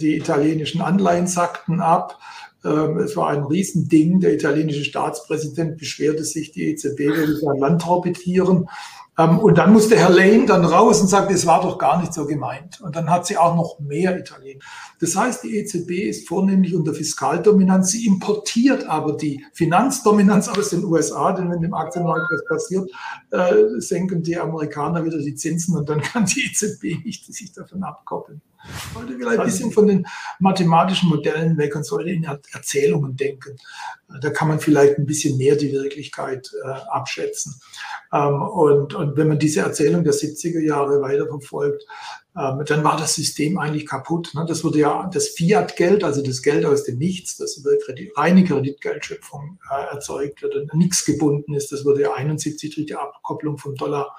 die 0.00 0.16
italienischen 0.16 0.80
Anleihen 0.80 1.26
sackten 1.64 1.80
ab. 1.80 2.18
Ähm, 2.64 2.98
es 2.98 3.16
war 3.16 3.28
ein 3.28 3.44
Riesending. 3.44 4.20
Der 4.20 4.34
italienische 4.34 4.84
Staatspräsident 4.84 5.78
beschwerte 5.78 6.24
sich, 6.24 6.52
die 6.52 6.64
EZB 6.64 7.00
würde 7.00 7.36
sein 7.36 7.58
Land 7.58 7.82
torpedieren. 7.82 8.68
Ähm, 9.16 9.38
und 9.38 9.58
dann 9.58 9.72
musste 9.72 9.96
Herr 9.96 10.10
Lane 10.10 10.46
dann 10.46 10.64
raus 10.64 11.00
und 11.00 11.08
sagte, 11.08 11.34
es 11.34 11.46
war 11.46 11.60
doch 11.60 11.78
gar 11.78 12.00
nicht 12.00 12.12
so 12.12 12.26
gemeint. 12.26 12.80
Und 12.80 12.96
dann 12.96 13.10
hat 13.10 13.26
sie 13.26 13.36
auch 13.36 13.54
noch 13.54 13.78
mehr 13.78 14.18
Italien. 14.18 14.60
Das 14.98 15.14
heißt, 15.14 15.44
die 15.44 15.56
EZB 15.58 15.90
ist 16.08 16.26
vornehmlich 16.26 16.74
unter 16.74 16.94
Fiskaldominanz. 16.94 17.90
Sie 17.90 18.06
importiert 18.06 18.88
aber 18.88 19.12
die 19.12 19.44
Finanzdominanz 19.52 20.48
aus 20.48 20.70
den 20.70 20.84
USA, 20.84 21.32
denn 21.32 21.50
wenn 21.50 21.60
dem 21.60 21.74
Aktienmarkt 21.74 22.28
was 22.32 22.44
passiert, 22.48 22.90
äh, 23.30 23.78
senken 23.78 24.22
die 24.22 24.38
Amerikaner 24.38 25.04
wieder 25.04 25.18
die 25.18 25.34
Zinsen 25.34 25.76
und 25.76 25.88
dann 25.88 26.00
kann 26.00 26.26
die 26.26 26.46
EZB 26.50 27.04
nicht 27.04 27.32
sich 27.32 27.52
davon 27.52 27.84
abkoppeln. 27.84 28.40
Sollte 28.92 29.16
vielleicht 29.16 29.40
ein 29.40 29.46
bisschen 29.46 29.72
von 29.72 29.86
den 29.86 30.06
mathematischen 30.38 31.08
Modellen 31.08 31.56
weg 31.58 31.76
und 31.76 31.84
sollte 31.84 32.10
in 32.10 32.24
Erzählungen 32.24 33.16
denken. 33.16 33.56
Da 34.20 34.30
kann 34.30 34.48
man 34.48 34.60
vielleicht 34.60 34.98
ein 34.98 35.06
bisschen 35.06 35.36
mehr 35.36 35.56
die 35.56 35.72
Wirklichkeit 35.72 36.50
äh, 36.64 36.68
abschätzen. 36.68 37.60
Ähm, 38.12 38.42
und, 38.42 38.94
und 38.94 39.16
wenn 39.16 39.28
man 39.28 39.38
diese 39.38 39.60
Erzählung 39.60 40.04
der 40.04 40.14
70er 40.14 40.60
Jahre 40.60 41.00
weiterverfolgt, 41.02 41.84
ähm, 42.36 42.64
dann 42.66 42.82
war 42.82 42.96
das 42.96 43.14
System 43.14 43.58
eigentlich 43.58 43.86
kaputt. 43.86 44.32
Ne? 44.34 44.44
Das 44.46 44.64
wurde 44.64 44.80
ja 44.80 45.08
das 45.12 45.28
Fiat-Geld, 45.28 46.02
also 46.02 46.22
das 46.22 46.42
Geld 46.42 46.64
aus 46.64 46.84
dem 46.84 46.98
Nichts, 46.98 47.36
das 47.36 47.56
über 47.56 47.70
Kredit, 47.84 48.16
reine 48.16 48.44
Kreditgeldschöpfung 48.44 49.58
äh, 49.70 49.94
erzeugt 49.94 50.42
wird 50.42 50.56
und 50.56 50.74
nichts 50.74 51.04
gebunden 51.04 51.54
ist. 51.54 51.70
Das 51.70 51.84
wurde 51.84 52.02
ja 52.02 52.14
71 52.14 52.74
durch 52.74 52.86
die 52.86 52.96
Abkopplung 52.96 53.58
vom 53.58 53.74
Dollar 53.76 54.16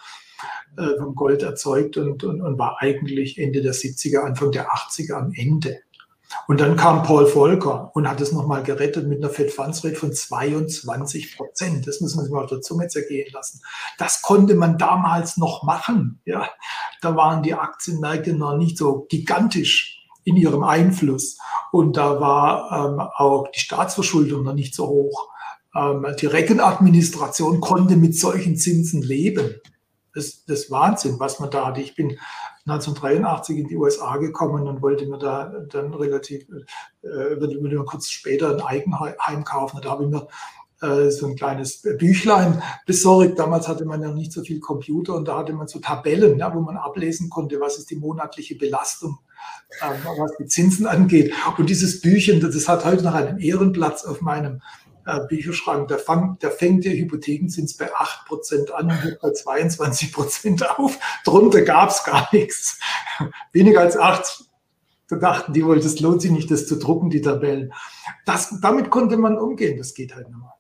äh, 0.78 0.98
vom 0.98 1.16
Gold 1.16 1.44
erzeugt 1.44 1.98
und, 1.98 2.24
und, 2.24 2.42
und 2.42 2.58
war 2.58 2.78
eigentlich 2.80 3.38
Ende 3.38 3.62
der 3.62 3.74
70er, 3.74 4.20
Anfang 4.20 4.52
der 4.52 4.70
80er 4.70 5.14
am 5.14 5.32
Ende. 5.34 5.80
Und 6.48 6.60
dann 6.60 6.76
kam 6.76 7.04
Paul 7.04 7.28
Volcker 7.28 7.92
und 7.94 8.10
hat 8.10 8.22
es 8.22 8.32
nochmal 8.32 8.64
gerettet 8.64 9.08
mit 9.08 9.20
einer 9.20 9.30
Fed 9.30 9.52
Funds 9.52 9.84
Rate 9.84 9.96
von 9.96 10.14
22 10.14 11.38
Prozent. 11.38 11.88
Das 11.88 12.02
muss 12.02 12.16
man 12.16 12.26
sich 12.26 12.34
mal 12.34 12.44
auf 12.44 12.50
der 12.50 12.62
Zunge 12.62 12.88
zergehen 12.88 13.32
lassen. 13.32 13.62
Das 13.98 14.22
konnte 14.22 14.56
man 14.56 14.78
damals 14.78 15.38
noch 15.38 15.64
machen. 15.64 16.20
Ja, 16.26 16.50
da 17.02 17.16
waren 17.16 17.44
die 17.44 17.54
Aktienmärkte 17.54 18.34
noch 18.34 18.58
nicht 18.58 18.78
so 18.78 19.06
gigantisch 19.10 20.04
in 20.24 20.36
ihrem 20.36 20.64
Einfluss. 20.64 21.38
Und 21.72 21.98
da 21.98 22.20
war 22.20 22.72
ähm, 22.72 23.00
auch 23.00 23.48
die 23.52 23.60
Staatsverschuldung 23.60 24.44
noch 24.44 24.54
nicht 24.54 24.76
so 24.76 24.88
hoch. 24.88 25.30
Ähm, 25.76 26.06
die 26.20 26.26
Rechenadministration 26.26 27.62
konnte 27.62 27.96
mit 27.96 28.18
solchen 28.18 28.58
Zinsen 28.58 29.02
leben. 29.02 29.56
Das, 30.16 30.46
das 30.46 30.72
Wahnsinn, 30.72 31.20
was 31.20 31.40
man 31.40 31.52
da 31.52 31.68
hatte. 31.68 31.82
Ich 31.82 31.96
bin 31.96 32.18
1983 32.66 33.58
in 33.60 33.68
die 33.68 33.76
USA 33.76 34.18
gekommen 34.18 34.68
und 34.68 34.82
wollte 34.82 35.06
mir 35.06 35.20
da 35.20 35.54
dann 35.70 35.94
relativ, 35.94 36.48
äh, 37.04 37.40
würde 37.40 37.60
mir 37.60 37.84
kurz 37.84 38.10
später 38.10 38.52
ein 38.52 38.62
Eigenheim 38.62 39.44
kaufen. 39.44 39.82
Da 39.84 39.92
habe 39.92 40.06
ich 40.06 40.10
mir 40.10 40.28
äh, 40.82 41.12
so 41.12 41.28
ein 41.28 41.36
kleines 41.36 41.82
Büchlein 41.82 42.62
besorgt. 42.86 43.38
Damals 43.38 43.68
hatte 43.68 43.86
man 43.86 44.02
ja 44.02 44.12
nicht 44.12 44.32
so 44.32 44.42
viel 44.42 44.60
Computer 44.60 45.16
und 45.16 45.28
da 45.28 45.38
hatte 45.38 45.54
man 45.54 45.68
so 45.68 45.80
Tabellen, 45.80 46.40
ja, 46.40 46.54
wo 46.56 46.62
man 46.62 46.78
ablesen 46.78 47.30
konnte, 47.30 47.60
was 47.60 47.78
ist 47.78 47.92
die 47.92 47.96
monatliche 47.98 48.56
Belastung, 48.56 49.20
äh, 49.82 49.90
was 50.18 50.36
die 50.38 50.48
Zinsen 50.48 50.88
angeht. 50.88 51.34
Und 51.58 51.70
dieses 51.70 52.02
Büchchen, 52.02 52.40
das 52.40 52.68
hat 52.68 52.86
heute 52.86 53.04
noch 53.04 53.14
einen 53.14 53.40
Ehrenplatz 53.40 54.06
auf 54.06 54.22
meinem 54.22 54.62
äh, 55.06 55.20
Bücherschrank. 55.28 55.88
Der, 55.88 56.00
fang, 56.00 56.38
der 56.40 56.52
fängt 56.52 56.86
der 56.86 56.94
Hypothekenzins 56.94 57.78
bei 57.78 57.94
8% 57.94 58.72
an 58.72 58.86
und 58.88 59.04
hört 59.04 59.22
bei 59.22 59.30
22% 59.30 60.64
auf. 60.64 60.98
Drunter 61.24 61.62
gab 61.62 61.90
es 61.90 62.04
gar 62.04 62.28
nichts. 62.32 62.80
Weniger 63.52 63.82
als 63.82 63.98
8 63.98 64.46
da 65.08 65.18
dachten 65.18 65.54
die 65.54 65.64
wohl, 65.64 65.80
das 65.80 66.00
lohnt 66.00 66.22
sich 66.22 66.32
nicht, 66.32 66.50
das 66.50 66.66
zu 66.66 66.78
drucken, 66.78 67.10
die 67.10 67.22
Tabellen. 67.22 67.74
Das, 68.26 68.60
damit 68.62 68.90
konnte 68.90 69.18
man 69.18 69.38
umgehen, 69.38 69.78
das 69.78 69.94
geht 69.94 70.16
halt 70.16 70.30
mehr. 70.30 70.55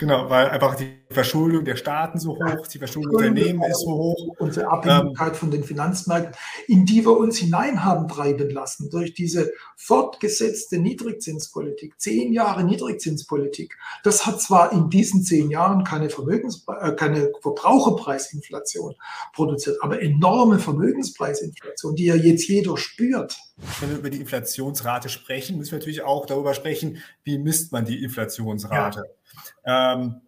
Genau, 0.00 0.30
weil 0.30 0.48
einfach 0.50 0.76
die 0.76 1.00
Verschuldung 1.10 1.64
der 1.64 1.74
Staaten 1.74 2.20
so 2.20 2.36
hoch, 2.36 2.68
die 2.68 2.78
Verschuldung 2.78 3.18
der 3.18 3.30
Unternehmen 3.30 3.64
ist 3.64 3.80
so 3.80 3.90
hoch. 3.90 4.36
Unsere 4.38 4.68
Abhängigkeit 4.68 5.32
ähm, 5.32 5.34
von 5.34 5.50
den 5.50 5.64
Finanzmärkten, 5.64 6.36
in 6.68 6.86
die 6.86 7.04
wir 7.04 7.16
uns 7.16 7.36
hinein 7.38 7.82
haben 7.84 8.06
treiben 8.06 8.48
lassen 8.48 8.90
durch 8.90 9.12
diese 9.14 9.50
fortgesetzte 9.76 10.78
Niedrigzinspolitik, 10.78 11.98
zehn 11.98 12.32
Jahre 12.32 12.62
Niedrigzinspolitik. 12.62 13.76
Das 14.04 14.24
hat 14.24 14.40
zwar 14.40 14.70
in 14.70 14.88
diesen 14.88 15.24
zehn 15.24 15.50
Jahren 15.50 15.82
keine, 15.82 16.10
Vermögens, 16.10 16.64
äh, 16.80 16.92
keine 16.92 17.32
Verbraucherpreisinflation 17.42 18.94
produziert, 19.32 19.78
aber 19.82 20.00
enorme 20.00 20.60
Vermögenspreisinflation, 20.60 21.96
die 21.96 22.04
ja 22.04 22.14
jetzt 22.14 22.46
jeder 22.46 22.76
spürt. 22.76 23.36
Wenn 23.80 23.90
wir 23.90 23.98
über 23.98 24.10
die 24.10 24.20
Inflationsrate 24.20 25.08
sprechen, 25.08 25.58
müssen 25.58 25.72
wir 25.72 25.78
natürlich 25.80 26.02
auch 26.02 26.26
darüber 26.26 26.54
sprechen, 26.54 27.02
wie 27.24 27.38
misst 27.38 27.72
man 27.72 27.84
die 27.84 28.04
Inflationsrate. 28.04 29.00
Ja. 29.00 29.17
Ähm, 29.64 30.20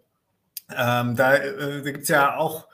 ähm, 0.77 1.17
da 1.17 1.35
äh, 1.37 1.83
da 1.83 1.91
gibt 1.91 2.05
es 2.05 2.09
ja 2.09 2.37
auch, 2.37 2.69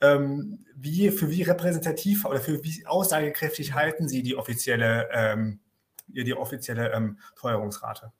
ähm, 0.00 0.64
wie, 0.74 1.10
für 1.10 1.30
wie 1.30 1.42
repräsentativ 1.42 2.24
oder 2.24 2.40
für 2.40 2.62
wie 2.62 2.86
aussagekräftig 2.86 3.74
halten 3.74 4.08
Sie 4.08 4.22
die 4.22 4.36
offizielle, 4.36 5.08
ähm, 5.12 5.60
die 6.06 6.34
offizielle 6.34 6.92
ähm, 6.92 7.18
Teuerungsrate? 7.36 8.12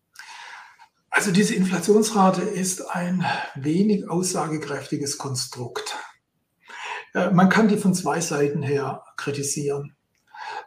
Also 1.10 1.32
diese 1.32 1.54
Inflationsrate 1.54 2.42
ist 2.42 2.82
ein 2.94 3.24
wenig 3.54 4.08
aussagekräftiges 4.08 5.18
Konstrukt. 5.18 5.96
Äh, 7.14 7.30
man 7.30 7.48
kann 7.48 7.68
die 7.68 7.76
von 7.76 7.94
zwei 7.94 8.20
Seiten 8.20 8.62
her 8.62 9.02
kritisieren. 9.16 9.96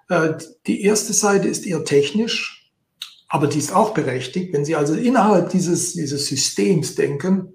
Äh, 0.09 0.33
die 0.67 0.81
erste 0.81 1.13
Seite 1.13 1.47
ist 1.47 1.65
eher 1.65 1.83
technisch. 1.85 2.60
Aber 3.31 3.47
die 3.47 3.59
ist 3.59 3.73
auch 3.73 3.93
berechtigt. 3.93 4.51
Wenn 4.51 4.65
Sie 4.65 4.75
also 4.75 4.93
innerhalb 4.93 5.49
dieses, 5.49 5.93
dieses 5.93 6.27
Systems 6.27 6.95
denken, 6.95 7.53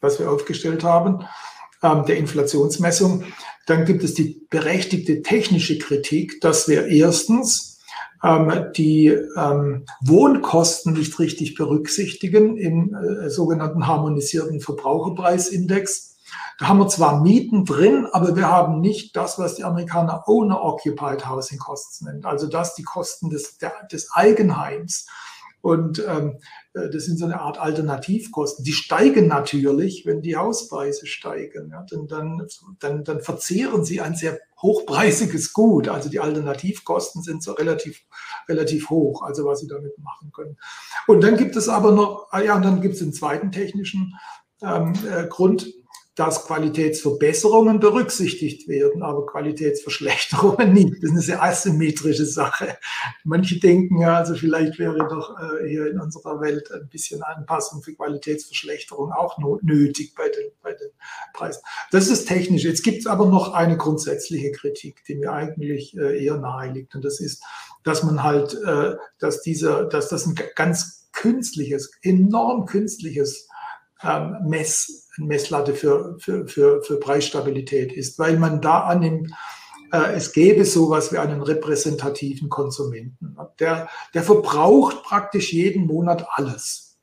was 0.00 0.20
wir 0.20 0.30
aufgestellt 0.30 0.84
haben, 0.84 1.24
ähm, 1.82 2.04
der 2.06 2.16
Inflationsmessung, 2.16 3.24
dann 3.66 3.84
gibt 3.84 4.04
es 4.04 4.14
die 4.14 4.46
berechtigte 4.50 5.22
technische 5.22 5.78
Kritik, 5.78 6.40
dass 6.40 6.68
wir 6.68 6.86
erstens 6.86 7.80
ähm, 8.22 8.66
die 8.76 9.08
ähm, 9.08 9.84
Wohnkosten 10.00 10.92
nicht 10.92 11.18
richtig 11.18 11.56
berücksichtigen 11.56 12.56
im 12.56 12.94
äh, 12.94 13.30
sogenannten 13.30 13.88
harmonisierten 13.88 14.60
Verbraucherpreisindex. 14.60 16.09
Da 16.60 16.68
haben 16.68 16.78
wir 16.78 16.88
zwar 16.88 17.22
Mieten 17.22 17.64
drin, 17.64 18.06
aber 18.12 18.36
wir 18.36 18.46
haben 18.46 18.82
nicht 18.82 19.16
das, 19.16 19.38
was 19.38 19.54
die 19.54 19.64
Amerikaner 19.64 20.28
Owner-Occupied 20.28 21.26
Housing 21.26 21.58
Costs 21.58 22.02
nennen, 22.02 22.26
also 22.26 22.46
das 22.46 22.74
die 22.74 22.82
Kosten 22.82 23.30
des, 23.30 23.56
der, 23.56 23.72
des 23.90 24.12
Eigenheims. 24.12 25.06
Und 25.62 26.04
ähm, 26.06 26.38
äh, 26.74 26.90
das 26.90 27.04
sind 27.04 27.18
so 27.18 27.24
eine 27.24 27.40
Art 27.40 27.58
Alternativkosten. 27.58 28.64
Die 28.64 28.72
steigen 28.72 29.26
natürlich, 29.26 30.04
wenn 30.04 30.20
die 30.20 30.36
Hauspreise 30.36 31.06
steigen. 31.06 31.70
Ja, 31.70 31.82
denn 31.82 32.06
dann, 32.06 32.46
dann, 32.78 33.04
dann 33.04 33.20
verzehren 33.20 33.84
sie 33.84 34.02
ein 34.02 34.14
sehr 34.14 34.38
hochpreisiges 34.60 35.54
Gut. 35.54 35.88
Also 35.88 36.10
die 36.10 36.20
Alternativkosten 36.20 37.22
sind 37.22 37.42
so 37.42 37.52
relativ, 37.52 38.02
relativ 38.48 38.90
hoch, 38.90 39.22
also 39.22 39.46
was 39.46 39.60
sie 39.60 39.66
damit 39.66 39.98
machen 39.98 40.30
können. 40.32 40.58
Und 41.06 41.22
dann 41.22 41.36
gibt 41.38 41.56
es 41.56 41.70
aber 41.70 41.92
noch, 41.92 42.28
ah 42.30 42.40
ja, 42.40 42.56
und 42.56 42.64
dann 42.64 42.82
gibt 42.82 42.94
es 42.94 43.00
den 43.00 43.14
zweiten 43.14 43.50
technischen 43.50 44.14
ähm, 44.62 44.92
äh, 45.10 45.26
Grund, 45.26 45.66
dass 46.20 46.44
Qualitätsverbesserungen 46.44 47.80
berücksichtigt 47.80 48.68
werden, 48.68 49.02
aber 49.02 49.24
Qualitätsverschlechterungen 49.24 50.70
nicht. 50.74 50.96
Das 50.96 51.04
ist 51.04 51.10
eine 51.12 51.20
sehr 51.22 51.42
asymmetrische 51.42 52.26
Sache. 52.26 52.76
Manche 53.24 53.58
denken 53.58 54.02
ja, 54.02 54.18
also 54.18 54.34
vielleicht 54.34 54.78
wäre 54.78 54.98
doch 55.08 55.34
äh, 55.40 55.66
hier 55.66 55.90
in 55.90 55.98
unserer 55.98 56.42
Welt 56.42 56.70
ein 56.72 56.90
bisschen 56.90 57.22
Anpassung 57.22 57.82
für 57.82 57.94
Qualitätsverschlechterung 57.94 59.12
auch 59.12 59.38
nötig 59.62 60.14
bei 60.14 60.28
den, 60.28 60.50
bei 60.62 60.74
den 60.74 60.90
Preisen. 61.32 61.62
Das 61.90 62.08
ist 62.08 62.28
technisch. 62.28 62.64
Jetzt 62.64 62.82
gibt 62.82 62.98
es 62.98 63.06
aber 63.06 63.24
noch 63.24 63.54
eine 63.54 63.78
grundsätzliche 63.78 64.52
Kritik, 64.52 65.02
die 65.08 65.14
mir 65.14 65.32
eigentlich 65.32 65.96
äh, 65.96 66.22
eher 66.22 66.36
nahe 66.36 66.70
liegt. 66.70 66.94
Und 66.94 67.02
das 67.02 67.20
ist, 67.20 67.42
dass 67.82 68.02
man 68.02 68.22
halt, 68.22 68.52
äh, 68.62 68.96
dass 69.20 69.40
dieser, 69.40 69.84
dass 69.86 70.10
das 70.10 70.26
ein 70.26 70.34
ganz 70.54 71.08
künstliches, 71.12 71.90
enorm 72.02 72.66
künstliches 72.66 73.48
ähm, 74.02 74.36
Mess, 74.46 75.08
Messlatte 75.18 75.74
für, 75.74 76.16
für, 76.18 76.46
für, 76.46 76.82
für 76.82 76.98
Preisstabilität 76.98 77.92
ist, 77.92 78.18
weil 78.18 78.38
man 78.38 78.60
da 78.60 78.80
annimmt, 78.80 79.30
äh, 79.92 80.14
es 80.14 80.32
gäbe 80.32 80.64
sowas 80.64 81.12
wie 81.12 81.18
einen 81.18 81.42
repräsentativen 81.42 82.48
Konsumenten. 82.48 83.36
Der, 83.58 83.88
der 84.14 84.22
verbraucht 84.22 85.02
praktisch 85.02 85.52
jeden 85.52 85.86
Monat 85.86 86.26
alles. 86.32 86.98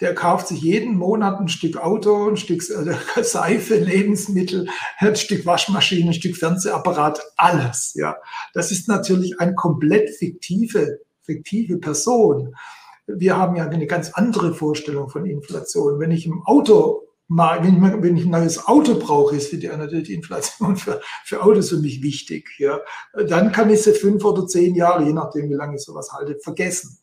Der 0.00 0.14
kauft 0.16 0.48
sich 0.48 0.60
jeden 0.60 0.96
Monat 0.96 1.38
ein 1.38 1.48
Stück 1.48 1.76
Auto, 1.76 2.28
ein 2.28 2.36
Stück 2.36 2.62
äh, 2.68 3.22
Seife, 3.22 3.76
Lebensmittel, 3.76 4.68
ein 4.98 5.16
Stück 5.16 5.46
Waschmaschine, 5.46 6.10
ein 6.10 6.14
Stück 6.14 6.36
Fernsehapparat, 6.36 7.22
alles. 7.36 7.94
Ja, 7.94 8.16
das 8.52 8.72
ist 8.72 8.88
natürlich 8.88 9.38
eine 9.40 9.54
komplett 9.54 10.10
fiktive, 10.10 10.98
fiktive 11.22 11.78
Person 11.78 12.54
wir 13.06 13.36
haben 13.36 13.56
ja 13.56 13.68
eine 13.68 13.86
ganz 13.86 14.12
andere 14.12 14.54
Vorstellung 14.54 15.08
von 15.08 15.26
Inflation. 15.26 15.98
Wenn 15.98 16.10
ich 16.10 16.26
im 16.26 16.42
Auto 16.44 17.08
wenn 17.28 17.76
ich, 17.76 18.02
wenn 18.02 18.16
ich 18.16 18.24
ein 18.24 18.30
neues 18.30 18.66
Auto 18.66 18.98
brauche, 18.98 19.36
ist 19.36 19.52
die, 19.52 19.66
natürlich 19.66 20.08
die 20.08 20.14
Inflation 20.14 20.76
für, 20.76 21.00
für 21.24 21.42
Autos 21.42 21.70
für 21.70 21.78
mich 21.78 22.02
wichtig. 22.02 22.50
Ja. 22.58 22.80
Dann 23.26 23.52
kann 23.52 23.70
ich 23.70 23.82
sie 23.82 23.92
fünf 23.92 24.24
oder 24.24 24.46
zehn 24.46 24.74
Jahre, 24.74 25.04
je 25.04 25.12
nachdem, 25.12 25.48
wie 25.48 25.54
lange 25.54 25.76
ich 25.76 25.82
sowas 25.82 26.12
halte, 26.12 26.38
vergessen. 26.40 26.98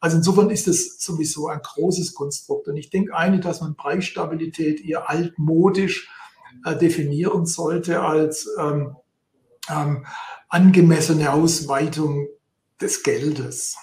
Also 0.00 0.16
insofern 0.16 0.50
ist 0.50 0.66
das 0.66 0.98
sowieso 0.98 1.48
ein 1.48 1.60
großes 1.62 2.14
Konstrukt. 2.14 2.68
Und 2.68 2.76
ich 2.76 2.90
denke 2.90 3.14
eigentlich, 3.14 3.44
dass 3.44 3.60
man 3.60 3.76
Preisstabilität 3.76 4.84
eher 4.84 5.08
altmodisch 5.10 6.10
äh, 6.64 6.76
definieren 6.76 7.46
sollte 7.46 8.00
als 8.00 8.48
ähm, 8.58 8.96
ähm, 9.68 10.06
angemessene 10.48 11.32
Ausweitung 11.32 12.28
des 12.80 13.02
Geldes. 13.02 13.76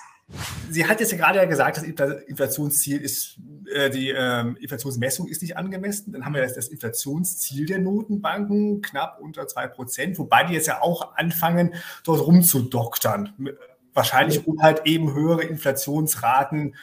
Sie 0.72 0.86
hat 0.88 1.00
jetzt 1.00 1.12
ja 1.12 1.18
gerade 1.18 1.38
ja 1.38 1.46
gesagt, 1.46 1.78
das 1.78 1.84
Inflationsziel 1.84 3.00
ist, 3.00 3.38
äh, 3.72 3.90
die 3.92 4.10
ähm, 4.10 4.58
Inflationsmessung 4.60 5.28
ist 5.28 5.42
nicht 5.44 5.56
angemessen. 5.56 6.14
Dann 6.14 6.26
haben 6.26 6.34
wir 6.34 6.42
das, 6.42 6.56
das 6.56 6.68
Inflationsziel 6.68 7.68
der 7.68 7.80
Notenbanken 7.80 8.82
knapp 8.82 9.20
unter 9.22 9.48
zwei 9.48 9.68
Prozent, 9.68 10.18
wobei 10.18 10.44
die 10.46 10.54
jetzt 10.54 10.68
ja 10.68 10.82
auch 10.82 11.16
anfangen, 11.16 11.76
dort 12.04 12.26
rumzudoktern. 12.26 13.56
Wahrscheinlich, 13.94 14.48
um 14.48 14.62
halt 14.62 14.82
eben 14.86 15.14
höhere 15.14 15.44
Inflationsraten 15.44 16.76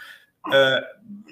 äh, 0.50 0.80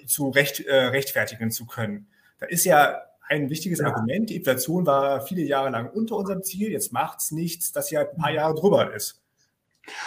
zu 0.06 0.30
recht, 0.30 0.60
äh, 0.60 0.86
rechtfertigen 0.86 1.50
zu 1.50 1.66
können. 1.66 2.08
Da 2.38 2.46
ist 2.46 2.64
ja 2.64 3.02
ein 3.28 3.48
wichtiges 3.48 3.78
ja. 3.78 3.86
Argument. 3.86 4.28
Die 4.28 4.36
Inflation 4.36 4.84
war 4.84 5.20
viele 5.22 5.42
Jahre 5.42 5.70
lang 5.70 5.90
unter 5.90 6.16
unserem 6.16 6.42
Ziel. 6.42 6.72
Jetzt 6.72 6.92
macht 6.92 7.20
es 7.20 7.30
nichts, 7.30 7.70
dass 7.70 7.86
sie 7.86 7.96
halt 7.96 8.10
ein 8.10 8.16
paar 8.16 8.32
Jahre 8.32 8.56
drüber 8.56 8.92
ist. 8.92 9.19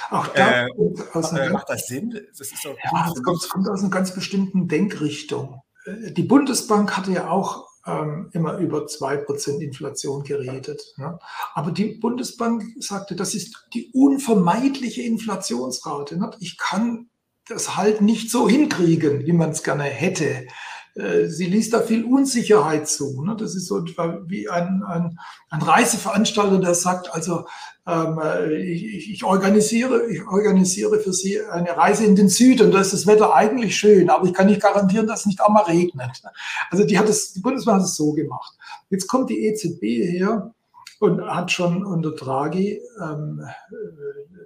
Auch 0.10 0.28
da 0.28 0.68
äh, 0.68 0.70
äh, 0.70 1.50
macht 1.50 1.70
das 1.70 1.88
Sinn? 1.88 2.20
Das, 2.38 2.52
ist 2.52 2.66
doch 2.66 2.76
ja, 2.84 3.06
das 3.14 3.24
kommt, 3.24 3.50
kommt, 3.50 3.70
aus 3.70 3.82
einer 3.82 3.90
ganz 3.90 4.14
bestimmten 4.14 4.68
Denkrichtung. 4.68 5.62
Äh, 5.86 6.12
die 6.12 6.24
Bundesbank 6.24 6.96
hatte 6.96 7.12
ja 7.12 7.30
auch 7.30 7.68
ähm, 7.86 8.30
immer 8.34 8.58
über 8.58 8.86
2% 8.86 9.60
Inflation 9.60 10.24
geredet. 10.24 10.82
Ne? 10.98 11.20
Aber 11.54 11.72
die 11.72 11.96
Bundesbank 11.96 12.64
sagte, 12.80 13.16
das 13.16 13.36
ist 13.36 13.68
die 13.74 13.92
unvermeidliche 13.94 15.02
Inflationsrate. 15.02 16.18
Ne? 16.18 16.32
Ich 16.40 16.58
kann 16.58 17.10
das 17.48 17.76
halt 17.76 18.02
nicht 18.02 18.32
so 18.32 18.48
hinkriegen, 18.48 19.26
wie 19.26 19.34
man 19.34 19.50
es 19.50 19.64
gerne 19.64 19.84
hätte. 19.84 20.48
Äh, 20.96 21.28
sie 21.28 21.46
liest 21.46 21.74
da 21.74 21.82
viel 21.82 22.06
Unsicherheit 22.06 22.88
zu. 22.88 23.24
Ne? 23.24 23.36
Das 23.38 23.56
ist 23.56 23.68
so 23.68 23.84
wie 24.28 24.50
ein, 24.50 24.84
ein, 24.84 25.18
ein 25.50 25.62
Reiseveranstalter, 25.62 26.60
der 26.60 26.76
sagt, 26.76 27.14
also 27.14 27.46
ähm, 27.88 28.20
äh, 28.24 28.54
ich, 28.56 29.12
ich, 29.12 29.24
organisiere, 29.24 30.08
ich 30.10 30.26
organisiere 30.26 31.00
für 31.00 31.12
Sie 31.12 31.42
eine 31.42 31.76
Reise 31.76 32.06
in 32.06 32.16
den 32.16 32.30
Süden. 32.30 32.72
Da 32.72 32.80
ist 32.82 32.94
das 32.94 33.08
Wetter 33.08 33.34
eigentlich 33.34 33.76
schön, 33.76 34.10
aber 34.10 34.26
ich 34.26 34.34
kann 34.34 34.48
nicht 34.48 34.62
garantieren, 34.62 35.08
dass 35.08 35.22
es 35.22 35.26
nicht 35.26 35.42
auch 35.42 35.50
mal 35.50 35.64
regnet. 35.64 36.22
Also 36.70 36.86
die 36.86 36.98
hat 36.98 37.10
es, 37.10 37.34
die 37.34 37.42
Bundesbank 37.42 37.80
hat 37.80 37.88
es 37.88 37.96
so 37.96 38.14
gemacht. 38.14 38.54
Jetzt 38.90 39.08
kommt 39.08 39.30
die 39.30 39.46
EZB 39.48 39.82
her 40.12 40.54
und 41.00 41.22
hat 41.22 41.52
schon 41.52 41.84
unter 41.86 42.12
Draghi 42.12 42.82
ähm, 43.02 43.42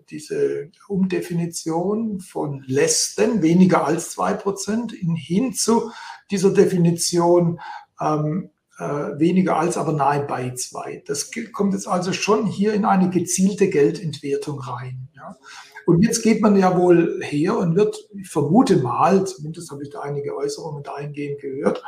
diese 0.10 0.72
Umdefinition 0.88 2.20
von 2.20 2.64
less 2.68 3.16
than, 3.16 3.42
weniger 3.42 3.86
als 3.86 4.12
zwei 4.12 4.34
Prozent, 4.34 4.94
hin 4.94 5.54
zu 5.54 5.92
dieser 6.32 6.52
Definition 6.52 7.60
ähm, 8.00 8.50
äh, 8.80 8.84
weniger 9.20 9.58
als, 9.58 9.78
aber 9.78 9.92
nahe 9.92 10.22
bei 10.22 10.52
zwei. 10.52 11.04
Das 11.08 11.32
kommt 11.52 11.74
jetzt 11.74 11.88
also 11.88 12.14
schon 12.14 12.46
hier 12.46 12.74
in 12.74 12.86
eine 12.86 13.10
gezielte 13.10 13.70
Geldentwertung 13.70 14.60
rein. 14.60 15.10
Ja. 15.16 15.36
Und 15.88 16.02
jetzt 16.02 16.22
geht 16.22 16.42
man 16.42 16.58
ja 16.58 16.78
wohl 16.78 17.22
her 17.24 17.58
und 17.58 17.78
wird, 17.78 18.10
ich 18.14 18.28
vermute 18.28 18.76
mal, 18.76 19.26
zumindest 19.26 19.72
habe 19.72 19.84
ich 19.84 19.90
da 19.90 20.02
einige 20.02 20.36
Äußerungen 20.36 20.84
dahingehend 20.84 21.40
gehört, 21.40 21.82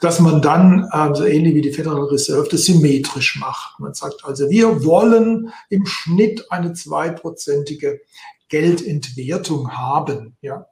dass 0.00 0.18
man 0.18 0.42
dann, 0.42 0.90
äh, 0.90 1.14
so 1.14 1.24
ähnlich 1.24 1.54
wie 1.54 1.60
die 1.60 1.72
Federal 1.72 2.06
Reserve, 2.06 2.48
das 2.50 2.64
symmetrisch 2.64 3.38
macht. 3.38 3.78
Man 3.78 3.94
sagt 3.94 4.24
also, 4.24 4.50
wir 4.50 4.84
wollen 4.84 5.52
im 5.70 5.86
Schnitt 5.86 6.50
eine 6.50 6.72
zweiprozentige 6.72 8.00
Geldentwertung 8.48 9.76
haben. 9.76 10.36
Ja. 10.40 10.66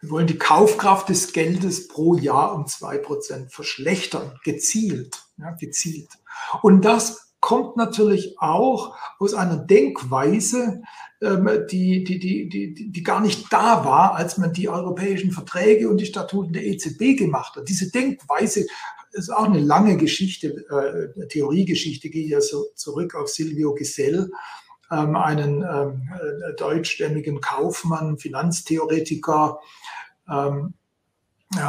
Wir 0.00 0.10
wollen 0.10 0.28
die 0.28 0.38
Kaufkraft 0.38 1.08
des 1.08 1.32
Geldes 1.32 1.88
pro 1.88 2.14
Jahr 2.14 2.54
um 2.54 2.68
zwei 2.68 2.98
Prozent 2.98 3.52
verschlechtern, 3.52 4.38
gezielt, 4.44 5.24
ja, 5.38 5.50
gezielt. 5.58 6.10
Und 6.62 6.84
das 6.84 7.29
kommt 7.40 7.76
natürlich 7.76 8.38
auch 8.38 8.96
aus 9.18 9.34
einer 9.34 9.56
Denkweise, 9.56 10.82
ähm, 11.22 11.48
die, 11.70 12.04
die, 12.04 12.18
die, 12.18 12.48
die, 12.48 12.90
die 12.90 13.02
gar 13.02 13.20
nicht 13.20 13.52
da 13.52 13.84
war, 13.84 14.14
als 14.14 14.38
man 14.38 14.52
die 14.52 14.68
europäischen 14.68 15.32
Verträge 15.32 15.88
und 15.88 15.98
die 15.98 16.06
Statuten 16.06 16.52
der 16.52 16.64
EZB 16.64 17.18
gemacht 17.18 17.56
hat. 17.56 17.68
Diese 17.68 17.90
Denkweise 17.90 18.66
ist 19.12 19.30
auch 19.30 19.44
eine 19.44 19.60
lange 19.60 19.96
Geschichte, 19.96 20.48
äh, 20.70 21.26
Theoriegeschichte, 21.28 22.08
ich 22.08 22.30
ja 22.30 22.40
so 22.40 22.66
zurück 22.74 23.14
auf 23.14 23.28
Silvio 23.28 23.74
Gesell, 23.74 24.30
ähm, 24.90 25.16
einen 25.16 25.62
ähm, 25.62 26.08
äh, 26.12 26.54
deutschstämmigen 26.56 27.40
Kaufmann, 27.40 28.18
Finanztheoretiker, 28.18 29.60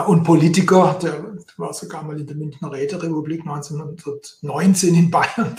und 0.06 0.24
Politiker, 0.24 1.00
der 1.02 1.31
war 1.62 1.74
sogar 1.74 2.04
mal 2.04 2.20
in 2.20 2.28
der 2.28 2.36
Münchner 2.36 2.72
Räterepublik 2.72 3.42
1919 3.42 4.96
in 4.96 5.12
Bayern 5.12 5.56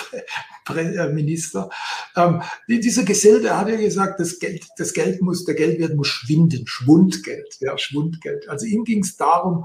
äh, 0.76 1.09
Minister. 1.09 1.71
Ähm, 2.16 2.42
dieser 2.68 3.04
Gesell, 3.04 3.40
der 3.40 3.59
hat 3.59 3.68
ja 3.68 3.76
gesagt, 3.76 4.21
das 4.21 4.38
Geld, 4.38 4.66
das 4.76 4.92
Geld 4.92 5.23
muss, 5.23 5.44
der 5.44 5.54
Geldwert 5.54 5.94
muss 5.94 6.09
schwinden, 6.09 6.66
Schwundgeld, 6.66 7.56
ja, 7.61 7.78
Schwundgeld. 7.78 8.49
Also 8.49 8.66
ihm 8.66 8.85
ging 8.85 9.02
es 9.02 9.16
darum, 9.16 9.64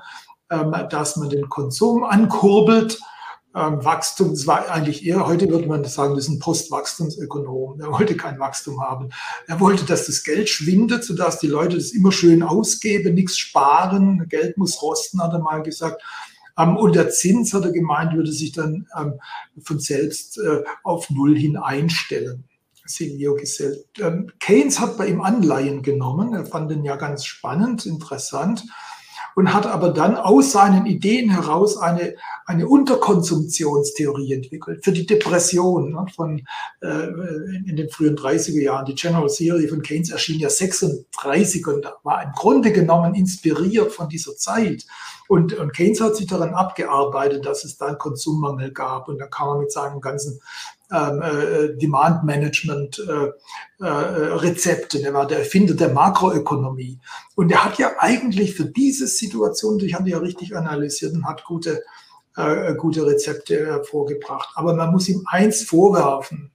ähm, 0.49 0.73
dass 0.89 1.17
man 1.17 1.29
den 1.29 1.49
Konsum 1.49 2.03
ankurbelt 2.03 2.99
ähm, 3.55 3.83
Wachstum, 3.83 4.31
das 4.31 4.45
war 4.45 4.69
eigentlich 4.69 5.05
eher, 5.05 5.25
heute 5.25 5.49
würde 5.49 5.67
man 5.67 5.83
sagen, 5.85 6.15
das 6.15 6.25
ist 6.25 6.29
ein 6.29 6.39
Postwachstumsökonom. 6.39 7.79
Er 7.79 7.91
wollte 7.91 8.15
kein 8.15 8.39
Wachstum 8.39 8.81
haben. 8.81 9.09
Er 9.47 9.59
wollte, 9.59 9.85
dass 9.85 10.05
das 10.05 10.23
Geld 10.23 10.49
schwindet, 10.49 11.03
sodass 11.03 11.39
die 11.39 11.47
Leute 11.47 11.77
das 11.77 11.91
immer 11.91 12.11
schön 12.11 12.43
ausgeben, 12.43 13.15
nichts 13.15 13.37
sparen. 13.37 14.27
Geld 14.29 14.57
muss 14.57 14.81
rosten, 14.81 15.21
hat 15.21 15.33
er 15.33 15.39
mal 15.39 15.63
gesagt. 15.63 16.03
Ähm, 16.57 16.75
und 16.77 16.95
der 16.95 17.09
Zins, 17.09 17.53
hat 17.53 17.63
er 17.63 17.71
gemeint, 17.71 18.13
würde 18.13 18.31
sich 18.31 18.51
dann 18.51 18.87
ähm, 18.97 19.13
von 19.63 19.79
selbst 19.79 20.37
äh, 20.37 20.63
auf 20.83 21.09
Null 21.09 21.37
hin 21.37 21.57
einstellen. 21.57 22.43
Keynes 24.39 24.79
hat 24.79 24.97
bei 24.97 25.07
ihm 25.07 25.21
Anleihen 25.21 25.81
genommen. 25.81 26.33
Er 26.33 26.45
fand 26.45 26.71
den 26.71 26.83
ja 26.83 26.95
ganz 26.95 27.25
spannend, 27.25 27.85
interessant 27.85 28.63
und 29.37 29.53
hat 29.53 29.67
aber 29.67 29.89
dann 29.89 30.15
aus 30.15 30.51
seinen 30.51 30.87
Ideen 30.87 31.29
heraus 31.29 31.77
eine, 31.77 32.15
eine 32.47 32.67
Unterkonsumptionstheorie 32.67 34.33
entwickelt 34.33 34.83
für 34.83 34.91
die 34.91 35.05
Depression 35.05 35.91
ne, 35.91 36.07
von, 36.15 36.41
äh, 36.81 37.09
in 37.67 37.75
den 37.75 37.87
frühen 37.91 38.17
30er 38.17 38.59
Jahren. 38.59 38.87
Die 38.87 38.95
General 38.95 39.27
Theory 39.27 39.67
von 39.67 39.83
Keynes 39.83 40.09
erschien 40.09 40.39
ja 40.39 40.49
36 40.49 41.67
und 41.67 41.85
war 42.01 42.23
im 42.23 42.31
Grunde 42.31 42.71
genommen 42.71 43.13
inspiriert 43.13 43.91
von 43.91 44.09
dieser 44.09 44.35
Zeit. 44.35 44.87
Und, 45.27 45.53
und 45.53 45.73
Keynes 45.73 46.01
hat 46.01 46.15
sich 46.15 46.27
daran 46.27 46.53
abgearbeitet, 46.53 47.45
dass 47.45 47.63
es 47.63 47.77
da 47.77 47.87
einen 47.87 47.97
Konsummangel 47.97 48.71
gab. 48.71 49.07
Und 49.07 49.19
da 49.19 49.27
kam 49.27 49.49
er 49.49 49.57
mit 49.59 49.71
seinen 49.71 49.99
ganzen 50.01 50.39
ähm, 50.91 51.21
äh, 51.21 51.77
Demand 51.77 52.23
Management 52.23 52.99
äh, 52.99 53.83
äh, 53.83 53.87
Rezepte. 53.87 55.01
Er 55.01 55.13
war 55.13 55.27
der 55.27 55.39
Erfinder 55.39 55.73
der 55.73 55.89
Makroökonomie. 55.89 56.99
Und 57.35 57.51
er 57.51 57.65
hat 57.65 57.77
ja 57.77 57.91
eigentlich 57.99 58.55
für 58.55 58.65
diese 58.65 59.07
Situation, 59.07 59.77
die 59.79 59.93
haben 59.93 60.05
die 60.05 60.11
ja 60.11 60.19
richtig 60.19 60.55
analysiert 60.55 61.13
und 61.13 61.25
hat 61.25 61.43
gute, 61.43 61.83
äh, 62.35 62.73
gute 62.75 63.05
Rezepte 63.05 63.65
hervorgebracht. 63.65 64.49
Aber 64.55 64.75
man 64.75 64.91
muss 64.91 65.09
ihm 65.09 65.23
eins 65.27 65.63
vorwerfen. 65.63 66.51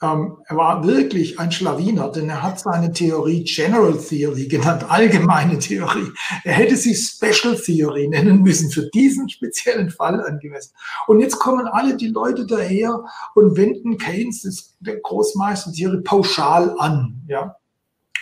Ähm, 0.00 0.36
er 0.46 0.56
war 0.56 0.86
wirklich 0.86 1.40
ein 1.40 1.50
Schlawiner, 1.50 2.08
denn 2.10 2.28
er 2.28 2.42
hat 2.42 2.60
seine 2.60 2.92
Theorie 2.92 3.42
General 3.42 3.98
Theory 3.98 4.46
genannt, 4.46 4.86
allgemeine 4.88 5.58
Theorie. 5.58 6.12
Er 6.44 6.52
hätte 6.52 6.76
sie 6.76 6.94
Special 6.94 7.56
Theory 7.56 8.06
nennen 8.06 8.42
müssen, 8.42 8.70
für 8.70 8.88
diesen 8.90 9.28
speziellen 9.28 9.90
Fall 9.90 10.20
angemessen. 10.24 10.72
Und 11.08 11.20
jetzt 11.20 11.40
kommen 11.40 11.66
alle 11.66 11.96
die 11.96 12.08
Leute 12.08 12.46
daher 12.46 13.04
und 13.34 13.56
wenden 13.56 13.98
Keynes, 13.98 14.42
das, 14.42 14.76
der 14.78 15.00
Großmeister 15.00 15.72
Theorie, 15.72 16.02
pauschal 16.02 16.76
an. 16.78 17.22
Ja? 17.26 17.56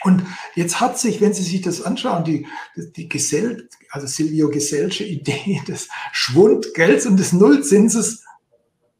Und 0.02 0.22
jetzt 0.54 0.80
hat 0.80 0.98
sich, 0.98 1.20
wenn 1.20 1.34
Sie 1.34 1.42
sich 1.42 1.60
das 1.60 1.82
anschauen, 1.82 2.24
die, 2.24 2.46
die 2.76 3.08
Gesell, 3.08 3.68
also 3.90 4.06
Silvio 4.06 4.48
Gesellsche 4.48 5.04
Idee 5.04 5.60
des 5.68 5.88
Schwundgelds 6.12 7.04
und 7.04 7.18
des 7.18 7.34
Nullzinses, 7.34 8.24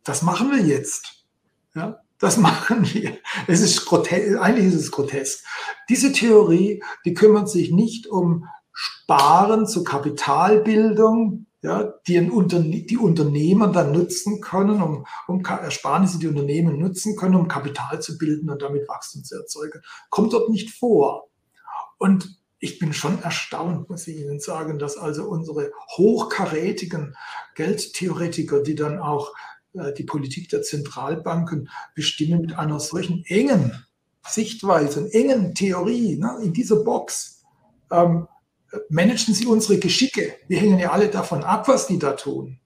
das 0.05 0.21
machen 0.21 0.51
wir 0.51 0.61
jetzt. 0.61 1.25
Ja? 1.75 2.01
Das 2.19 2.37
machen 2.39 2.85
wir. 2.93 3.19
Es 3.47 3.61
ist 3.61 3.85
grotesk, 3.87 4.39
eigentlich 4.39 4.67
ist 4.67 4.81
es 4.81 4.91
grotesk. 4.91 5.45
Diese 5.89 6.13
Theorie, 6.13 6.83
die 7.05 7.15
kümmert 7.15 7.49
sich 7.49 7.71
nicht 7.71 8.07
um 8.07 8.47
Sparen 8.73 9.67
zur 9.67 9.85
Kapitalbildung, 9.85 11.47
ja, 11.63 11.95
die, 12.07 12.21
Unterne 12.31 12.83
die 12.83 12.99
Unternehmen 12.99 13.73
dann 13.73 13.93
nutzen 13.93 14.41
können, 14.41 14.83
um, 14.83 15.07
um 15.27 15.45
Ersparnisse, 15.45 16.19
die 16.19 16.29
Unternehmen 16.29 16.79
nutzen 16.79 17.17
können, 17.17 17.35
um 17.35 17.49
Kapital 17.49 18.01
zu 18.01 18.19
bilden 18.19 18.51
und 18.51 18.63
damit 18.63 18.89
Wachstum 18.89 19.25
zu 19.25 19.37
erzeugen. 19.37 19.81
Kommt 20.11 20.33
dort 20.33 20.51
nicht 20.51 20.71
vor. 20.71 21.29
Und 21.99 22.39
ich 22.59 22.79
bin 22.79 22.93
schon 22.93 23.23
erstaunt, 23.23 23.89
muss 23.89 24.07
ich 24.07 24.19
Ihnen 24.19 24.39
sagen, 24.39 24.79
dass 24.79 24.97
also 24.97 25.25
unsere 25.25 25.73
hochkarätigen 25.97 27.17
Geldtheoretiker, 27.55 28.63
die 28.63 28.75
dann 28.75 28.99
auch 28.99 29.33
die 29.97 30.05
Politik 30.05 30.49
der 30.49 30.63
Zentralbanken 30.63 31.69
bestimmen 31.95 32.41
mit 32.41 32.59
einer 32.59 32.81
solchen 32.81 33.25
engen 33.27 33.73
Sichtweise, 34.29 35.13
engen 35.13 35.55
Theorie 35.55 36.17
ne, 36.17 36.39
in 36.43 36.53
dieser 36.53 36.77
Box. 36.77 37.43
Ähm, 37.91 38.27
managen 38.89 39.35
sie 39.35 39.47
unsere 39.47 39.79
Geschicke. 39.79 40.35
Wir 40.49 40.59
hängen 40.59 40.79
ja 40.79 40.91
alle 40.91 41.09
davon 41.09 41.45
ab, 41.45 41.69
was 41.69 41.87
die 41.87 41.99
da 41.99 42.13
tun. 42.13 42.59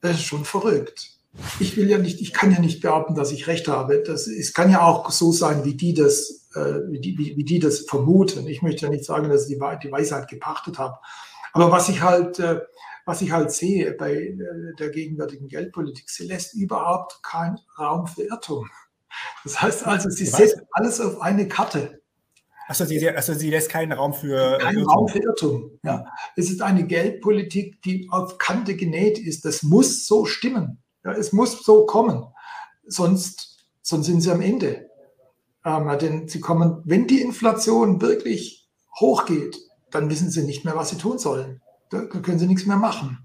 Das 0.00 0.16
ist 0.16 0.24
schon 0.24 0.44
verrückt. 0.44 1.12
Ich 1.60 1.76
will 1.76 1.88
ja 1.88 1.98
nicht, 1.98 2.20
ich 2.20 2.32
kann 2.32 2.50
ja 2.50 2.58
nicht 2.58 2.80
behaupten, 2.80 3.14
dass 3.14 3.32
ich 3.32 3.46
recht 3.46 3.68
habe. 3.68 4.02
Das, 4.04 4.26
es 4.26 4.52
kann 4.54 4.70
ja 4.70 4.82
auch 4.82 5.10
so 5.10 5.30
sein, 5.30 5.64
wie 5.64 5.74
die 5.74 5.94
das, 5.94 6.48
äh, 6.54 6.80
wie, 6.90 7.00
die, 7.00 7.18
wie, 7.18 7.36
wie, 7.36 7.44
die 7.44 7.58
das 7.58 7.80
vermuten. 7.80 8.46
Ich 8.48 8.62
möchte 8.62 8.86
ja 8.86 8.90
nicht 8.90 9.04
sagen, 9.04 9.28
dass 9.28 9.48
ich 9.48 9.56
die, 9.56 9.78
die 9.82 9.92
Weisheit 9.92 10.28
gepachtet 10.28 10.78
habe. 10.78 10.98
Aber 11.52 11.70
was 11.70 11.88
ich 11.88 12.02
halt 12.02 12.38
äh, 12.38 12.60
was 13.08 13.22
ich 13.22 13.32
halt 13.32 13.50
sehe 13.50 13.92
bei 13.92 14.12
äh, 14.12 14.36
der 14.78 14.90
gegenwärtigen 14.90 15.48
Geldpolitik, 15.48 16.10
sie 16.10 16.26
lässt 16.26 16.54
überhaupt 16.54 17.22
keinen 17.22 17.58
Raum 17.78 18.06
für 18.06 18.24
Irrtum. 18.24 18.68
Das 19.44 19.62
heißt 19.62 19.86
also, 19.86 20.10
sie 20.10 20.26
setzt 20.26 20.60
alles 20.72 21.00
auf 21.00 21.22
eine 21.22 21.48
Karte. 21.48 22.02
Also 22.66 22.84
sie, 22.84 23.08
also 23.08 23.32
sie 23.32 23.48
lässt 23.48 23.70
keinen 23.70 23.92
Raum 23.92 24.12
für 24.12 24.58
keinen 24.58 24.80
Irrtum. 24.80 24.92
Raum 24.92 25.08
für 25.08 25.20
Irrtum. 25.20 25.78
Ja. 25.82 26.04
Es 26.36 26.50
ist 26.50 26.60
eine 26.60 26.86
Geldpolitik, 26.86 27.80
die 27.80 28.08
auf 28.10 28.36
Kante 28.36 28.76
genäht 28.76 29.18
ist. 29.18 29.46
Das 29.46 29.62
muss 29.62 30.06
so 30.06 30.26
stimmen. 30.26 30.82
Ja, 31.02 31.12
es 31.12 31.32
muss 31.32 31.64
so 31.64 31.86
kommen. 31.86 32.26
Sonst, 32.84 33.64
sonst 33.80 34.04
sind 34.04 34.20
sie 34.20 34.30
am 34.30 34.42
Ende. 34.42 34.90
Ähm, 35.64 35.90
denn 35.98 36.28
sie 36.28 36.40
kommen, 36.40 36.82
wenn 36.84 37.06
die 37.06 37.22
Inflation 37.22 38.02
wirklich 38.02 38.68
hochgeht, 39.00 39.56
dann 39.90 40.10
wissen 40.10 40.28
sie 40.30 40.42
nicht 40.42 40.66
mehr, 40.66 40.76
was 40.76 40.90
sie 40.90 40.98
tun 40.98 41.18
sollen 41.18 41.62
da 41.90 42.00
können 42.02 42.38
sie 42.38 42.46
nichts 42.46 42.66
mehr 42.66 42.76
machen, 42.76 43.18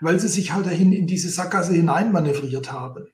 weil 0.00 0.18
sie 0.20 0.28
sich 0.28 0.52
halt 0.52 0.66
dahin 0.66 0.92
in 0.92 1.06
diese 1.06 1.28
Sackgasse 1.28 1.72
hineinmanövriert 1.72 2.72
haben. 2.72 3.06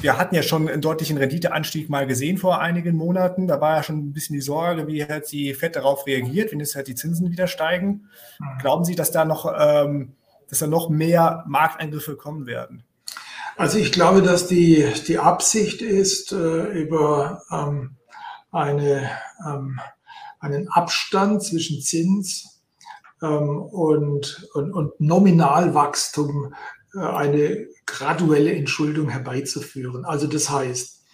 Wir 0.00 0.16
hatten 0.16 0.34
ja 0.34 0.42
schon 0.42 0.68
einen 0.68 0.80
deutlichen 0.80 1.18
Renditeanstieg 1.18 1.90
mal 1.90 2.06
gesehen 2.06 2.38
vor 2.38 2.60
einigen 2.60 2.96
Monaten. 2.96 3.46
Da 3.46 3.60
war 3.60 3.76
ja 3.76 3.82
schon 3.82 3.98
ein 3.98 4.12
bisschen 4.12 4.34
die 4.34 4.40
Sorge, 4.40 4.86
wie 4.86 5.04
halt 5.04 5.30
die 5.30 5.52
FED 5.52 5.76
darauf 5.76 6.06
reagiert, 6.06 6.52
wenn 6.52 6.60
jetzt 6.60 6.74
halt 6.74 6.88
die 6.88 6.94
Zinsen 6.94 7.30
wieder 7.30 7.46
steigen. 7.46 8.08
Mhm. 8.38 8.58
Glauben 8.60 8.84
Sie, 8.84 8.94
dass 8.94 9.10
da 9.10 9.24
noch, 9.24 9.52
ähm, 9.58 10.14
dass 10.48 10.60
da 10.60 10.66
noch 10.66 10.88
mehr 10.88 11.44
Markteingriffe 11.46 12.16
kommen 12.16 12.46
werden? 12.46 12.84
Also 13.56 13.78
ich 13.78 13.92
glaube, 13.92 14.22
dass 14.22 14.46
die, 14.46 14.86
die 15.06 15.18
Absicht 15.18 15.82
ist, 15.82 16.32
äh, 16.32 16.36
über 16.36 17.42
ähm, 17.50 17.96
eine, 18.52 19.10
ähm, 19.46 19.80
einen 20.38 20.68
Abstand 20.68 21.42
zwischen 21.42 21.82
Zins 21.82 22.57
und, 23.20 24.48
und, 24.54 24.72
und 24.72 25.00
Nominalwachstum 25.00 26.54
eine 26.94 27.68
graduelle 27.86 28.54
Entschuldung 28.54 29.08
herbeizuführen. 29.08 30.04
Also 30.04 30.26
das 30.26 30.50
heißt, 30.50 31.04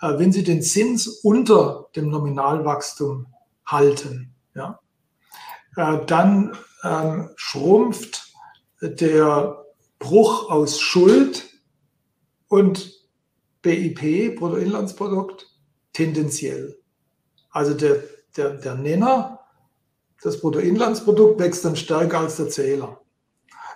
äh, 0.00 0.18
wenn 0.18 0.32
Sie 0.32 0.44
den 0.44 0.62
Zins 0.62 1.06
unter 1.06 1.88
dem 1.96 2.10
Nominalwachstum 2.10 3.26
halten, 3.66 4.34
ja, 4.54 4.80
äh, 5.76 6.04
dann 6.06 6.56
ähm, 6.82 7.30
schrumpft 7.36 8.32
der 8.80 9.64
Bruch 9.98 10.50
aus 10.50 10.80
Schuld 10.80 11.48
und 12.48 12.92
BIP, 13.62 14.36
Bruttoinlandsprodukt, 14.38 15.46
tendenziell. 15.92 16.78
Also 17.50 17.72
der, 17.72 18.02
der, 18.36 18.50
der 18.50 18.74
Nenner, 18.74 19.40
das 20.24 20.40
Bruttoinlandsprodukt 20.40 21.38
wächst 21.38 21.66
dann 21.66 21.76
stärker 21.76 22.20
als 22.20 22.36
der 22.36 22.48
Zähler. 22.48 23.00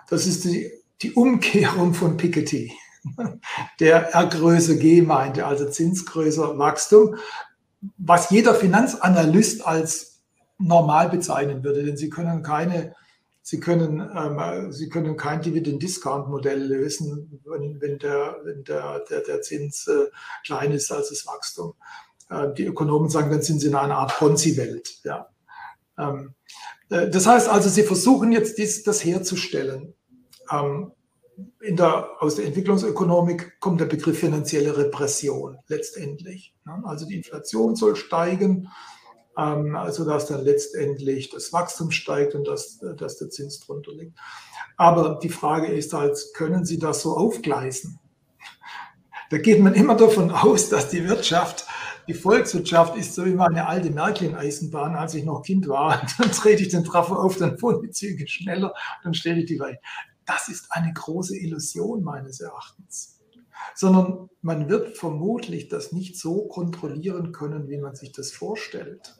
Das 0.08 0.26
ist 0.26 0.44
die, 0.44 0.72
die 1.02 1.12
Umkehrung 1.12 1.92
von 1.92 2.16
Piketty, 2.16 2.72
der 3.80 4.14
R 4.14 4.26
Größe 4.26 4.78
G 4.78 5.02
meinte, 5.02 5.46
also 5.46 5.68
Zinsgröße 5.68 6.58
Wachstum, 6.58 7.16
was 7.98 8.30
jeder 8.30 8.54
Finanzanalyst 8.54 9.64
als 9.66 10.22
normal 10.56 11.10
bezeichnen 11.10 11.62
würde, 11.62 11.84
denn 11.84 11.98
sie 11.98 12.08
können 12.08 12.42
keine 12.42 12.94
Sie 13.40 13.60
können, 13.60 14.00
ähm, 14.14 14.72
Sie 14.72 14.90
können 14.90 15.16
kein 15.16 15.40
Dividend-Discount-Modell 15.40 16.64
lösen, 16.64 17.40
wenn, 17.46 17.80
wenn, 17.80 17.98
der, 17.98 18.36
wenn 18.44 18.62
der, 18.64 19.02
der, 19.08 19.22
der 19.22 19.40
Zins 19.40 19.86
äh, 19.86 20.10
klein 20.44 20.72
ist 20.72 20.92
als 20.92 21.08
das 21.08 21.26
Wachstum. 21.26 21.72
Äh, 22.28 22.52
die 22.52 22.66
Ökonomen 22.66 23.08
sagen, 23.08 23.30
dann 23.30 23.40
sind 23.40 23.60
Sie 23.60 23.68
in 23.68 23.74
einer 23.74 23.96
Art 23.96 24.18
Ponzi-Welt. 24.18 25.00
Ja. 25.02 25.30
Ähm, 25.96 26.34
äh, 26.34 26.37
das 26.88 27.26
heißt 27.26 27.48
also, 27.48 27.68
Sie 27.68 27.82
versuchen 27.82 28.32
jetzt 28.32 28.58
dies, 28.58 28.82
das 28.82 29.04
herzustellen. 29.04 29.94
Ähm, 30.50 30.92
der, 31.60 32.08
aus 32.20 32.36
der 32.36 32.46
Entwicklungsökonomik 32.46 33.60
kommt 33.60 33.80
der 33.80 33.86
Begriff 33.86 34.18
finanzielle 34.18 34.76
Repression 34.76 35.58
letztendlich. 35.68 36.54
Ne? 36.64 36.82
Also 36.84 37.06
die 37.06 37.16
Inflation 37.16 37.76
soll 37.76 37.94
steigen, 37.94 38.68
ähm, 39.36 39.76
also 39.76 40.04
dass 40.04 40.26
dann 40.26 40.44
letztendlich 40.44 41.30
das 41.30 41.52
Wachstum 41.52 41.90
steigt 41.90 42.34
und 42.34 42.48
dass, 42.48 42.78
dass 42.96 43.18
der 43.18 43.30
Zins 43.30 43.60
drunter 43.60 43.92
liegt. 43.92 44.18
Aber 44.76 45.18
die 45.22 45.28
Frage 45.28 45.68
ist 45.68 45.92
halt, 45.92 46.18
können 46.34 46.64
Sie 46.64 46.78
das 46.78 47.02
so 47.02 47.16
aufgleisen? 47.16 48.00
Da 49.30 49.38
geht 49.38 49.60
man 49.60 49.74
immer 49.74 49.94
davon 49.94 50.30
aus, 50.30 50.70
dass 50.70 50.88
die 50.88 51.06
Wirtschaft 51.06 51.66
die 52.08 52.14
Volkswirtschaft 52.14 52.96
ist 52.96 53.14
so 53.14 53.26
wie 53.26 53.34
meine 53.34 53.66
alte 53.66 53.90
Märklin-Eisenbahn, 53.90 54.96
als 54.96 55.14
ich 55.14 55.24
noch 55.24 55.42
Kind 55.42 55.68
war. 55.68 56.00
Dann 56.18 56.32
trete 56.32 56.62
ich 56.62 56.70
den 56.70 56.84
Trafo 56.84 57.14
auf, 57.14 57.36
dann 57.36 57.58
fuhren 57.58 57.82
die 57.82 57.90
Züge 57.90 58.26
schneller, 58.26 58.72
dann 59.04 59.12
stelle 59.12 59.40
ich 59.40 59.46
die 59.46 59.60
weit. 59.60 59.78
Das 60.24 60.48
ist 60.48 60.68
eine 60.70 60.92
große 60.92 61.36
Illusion 61.36 62.02
meines 62.02 62.40
Erachtens. 62.40 63.20
Sondern 63.74 64.30
man 64.40 64.68
wird 64.68 64.96
vermutlich 64.96 65.68
das 65.68 65.92
nicht 65.92 66.18
so 66.18 66.46
kontrollieren 66.48 67.32
können, 67.32 67.68
wie 67.68 67.78
man 67.78 67.94
sich 67.94 68.12
das 68.12 68.30
vorstellt. 68.30 69.16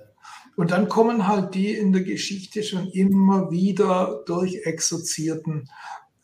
Und 0.57 0.71
dann 0.71 0.89
kommen 0.89 1.29
halt 1.29 1.55
die 1.55 1.75
in 1.75 1.93
der 1.93 2.03
Geschichte 2.03 2.63
schon 2.63 2.89
immer 2.89 3.51
wieder 3.51 4.23
durchexerzierten 4.27 5.69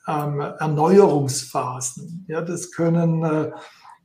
ähm, 0.06 0.40
Erneuerungsphasen. 0.40 2.24
Ja, 2.28 2.40
das 2.40 2.72
können 2.72 3.22
äh, 3.24 3.52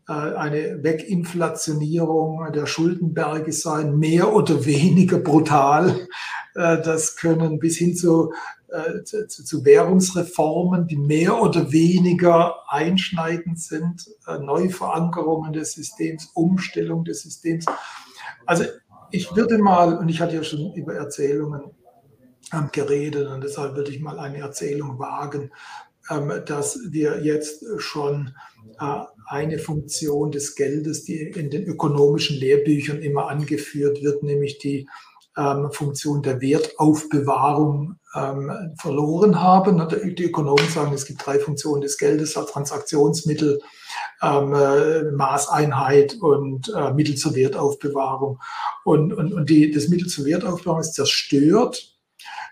eine 0.10 0.84
Weginflationierung 0.84 2.52
der 2.52 2.66
Schuldenberge 2.66 3.52
sein, 3.52 3.98
mehr 3.98 4.34
oder 4.34 4.66
weniger 4.66 5.20
brutal. 5.20 6.08
Äh, 6.56 6.82
das 6.82 7.16
können 7.16 7.60
bis 7.60 7.78
hin 7.78 7.96
zu, 7.96 8.34
äh, 8.70 9.04
zu, 9.04 9.28
zu 9.28 9.66
Währungsreformen, 9.66 10.88
die 10.88 10.98
mehr 10.98 11.40
oder 11.42 11.72
weniger 11.72 12.56
einschneidend 12.68 13.60
sind, 13.60 14.10
Neuverankerungen 14.28 15.54
des 15.54 15.74
Systems, 15.74 16.32
Umstellung 16.34 17.04
des 17.04 17.22
Systems. 17.22 17.66
Also 18.46 18.66
ich 19.12 19.36
würde 19.36 19.58
mal, 19.58 19.98
und 19.98 20.10
ich 20.10 20.22
hatte 20.22 20.36
ja 20.36 20.44
schon 20.44 20.74
über 20.74 20.96
Erzählungen 20.96 21.72
geredet, 22.72 23.28
und 23.28 23.44
deshalb 23.44 23.76
würde 23.76 23.92
ich 23.92 24.02
mal 24.02 24.18
eine 24.18 24.40
Erzählung 24.40 24.98
wagen, 24.98 25.52
dass 26.46 26.80
wir 26.90 27.24
jetzt 27.24 27.64
schon 27.78 28.34
äh, 28.80 29.02
eine 29.28 29.60
Funktion 29.60 30.32
des 30.32 30.56
Geldes, 30.56 31.04
die 31.04 31.18
in 31.18 31.50
den 31.50 31.64
ökonomischen 31.64 32.38
Lehrbüchern 32.38 33.02
immer 33.02 33.28
angeführt 33.30 34.02
wird, 34.02 34.24
nämlich 34.24 34.58
die 34.58 34.88
ähm, 35.38 35.72
Funktion 35.72 36.22
der 36.22 36.42
Wertaufbewahrung 36.42 37.96
verloren 38.82 39.40
haben. 39.40 39.88
Die 40.16 40.24
Ökonomen 40.24 40.68
sagen, 40.68 40.94
es 40.94 41.06
gibt 41.06 41.24
drei 41.24 41.38
Funktionen 41.38 41.82
des 41.82 42.00
Geldes, 42.00 42.34
Transaktionsmittel, 42.34 43.62
ähm, 44.24 44.54
äh, 44.54 45.04
Maßeinheit 45.12 46.16
und 46.20 46.74
äh, 46.76 46.92
Mittel 46.94 47.16
zur 47.16 47.36
Wertaufbewahrung. 47.36 48.40
Und, 48.84 49.14
und, 49.14 49.34
und 49.34 49.50
die, 49.50 49.70
das 49.70 49.90
Mittel 49.90 50.08
zur 50.08 50.26
Wertaufbewahrung 50.26 50.82
ist 50.82 50.96
zerstört. 50.96 51.99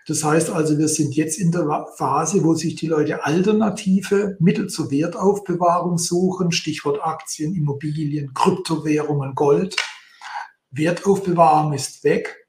Das 0.08 0.24
heißt 0.24 0.48
also, 0.48 0.78
wir 0.78 0.88
sind 0.88 1.14
jetzt 1.16 1.38
in 1.38 1.52
der 1.52 1.86
Phase, 1.98 2.42
wo 2.42 2.54
sich 2.54 2.76
die 2.76 2.86
Leute 2.86 3.26
alternative 3.26 4.38
Mittel 4.40 4.66
zur 4.68 4.90
Wertaufbewahrung 4.90 5.98
suchen, 5.98 6.50
Stichwort 6.50 7.04
Aktien, 7.04 7.54
Immobilien, 7.54 8.32
Kryptowährungen, 8.32 9.34
Gold. 9.34 9.76
Wertaufbewahrung 10.70 11.74
ist 11.74 12.04
weg. 12.04 12.48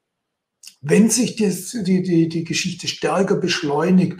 Wenn 0.80 1.10
sich 1.10 1.36
das, 1.36 1.72
die, 1.72 2.02
die, 2.02 2.30
die 2.30 2.44
Geschichte 2.44 2.88
stärker 2.88 3.36
beschleunigt, 3.36 4.16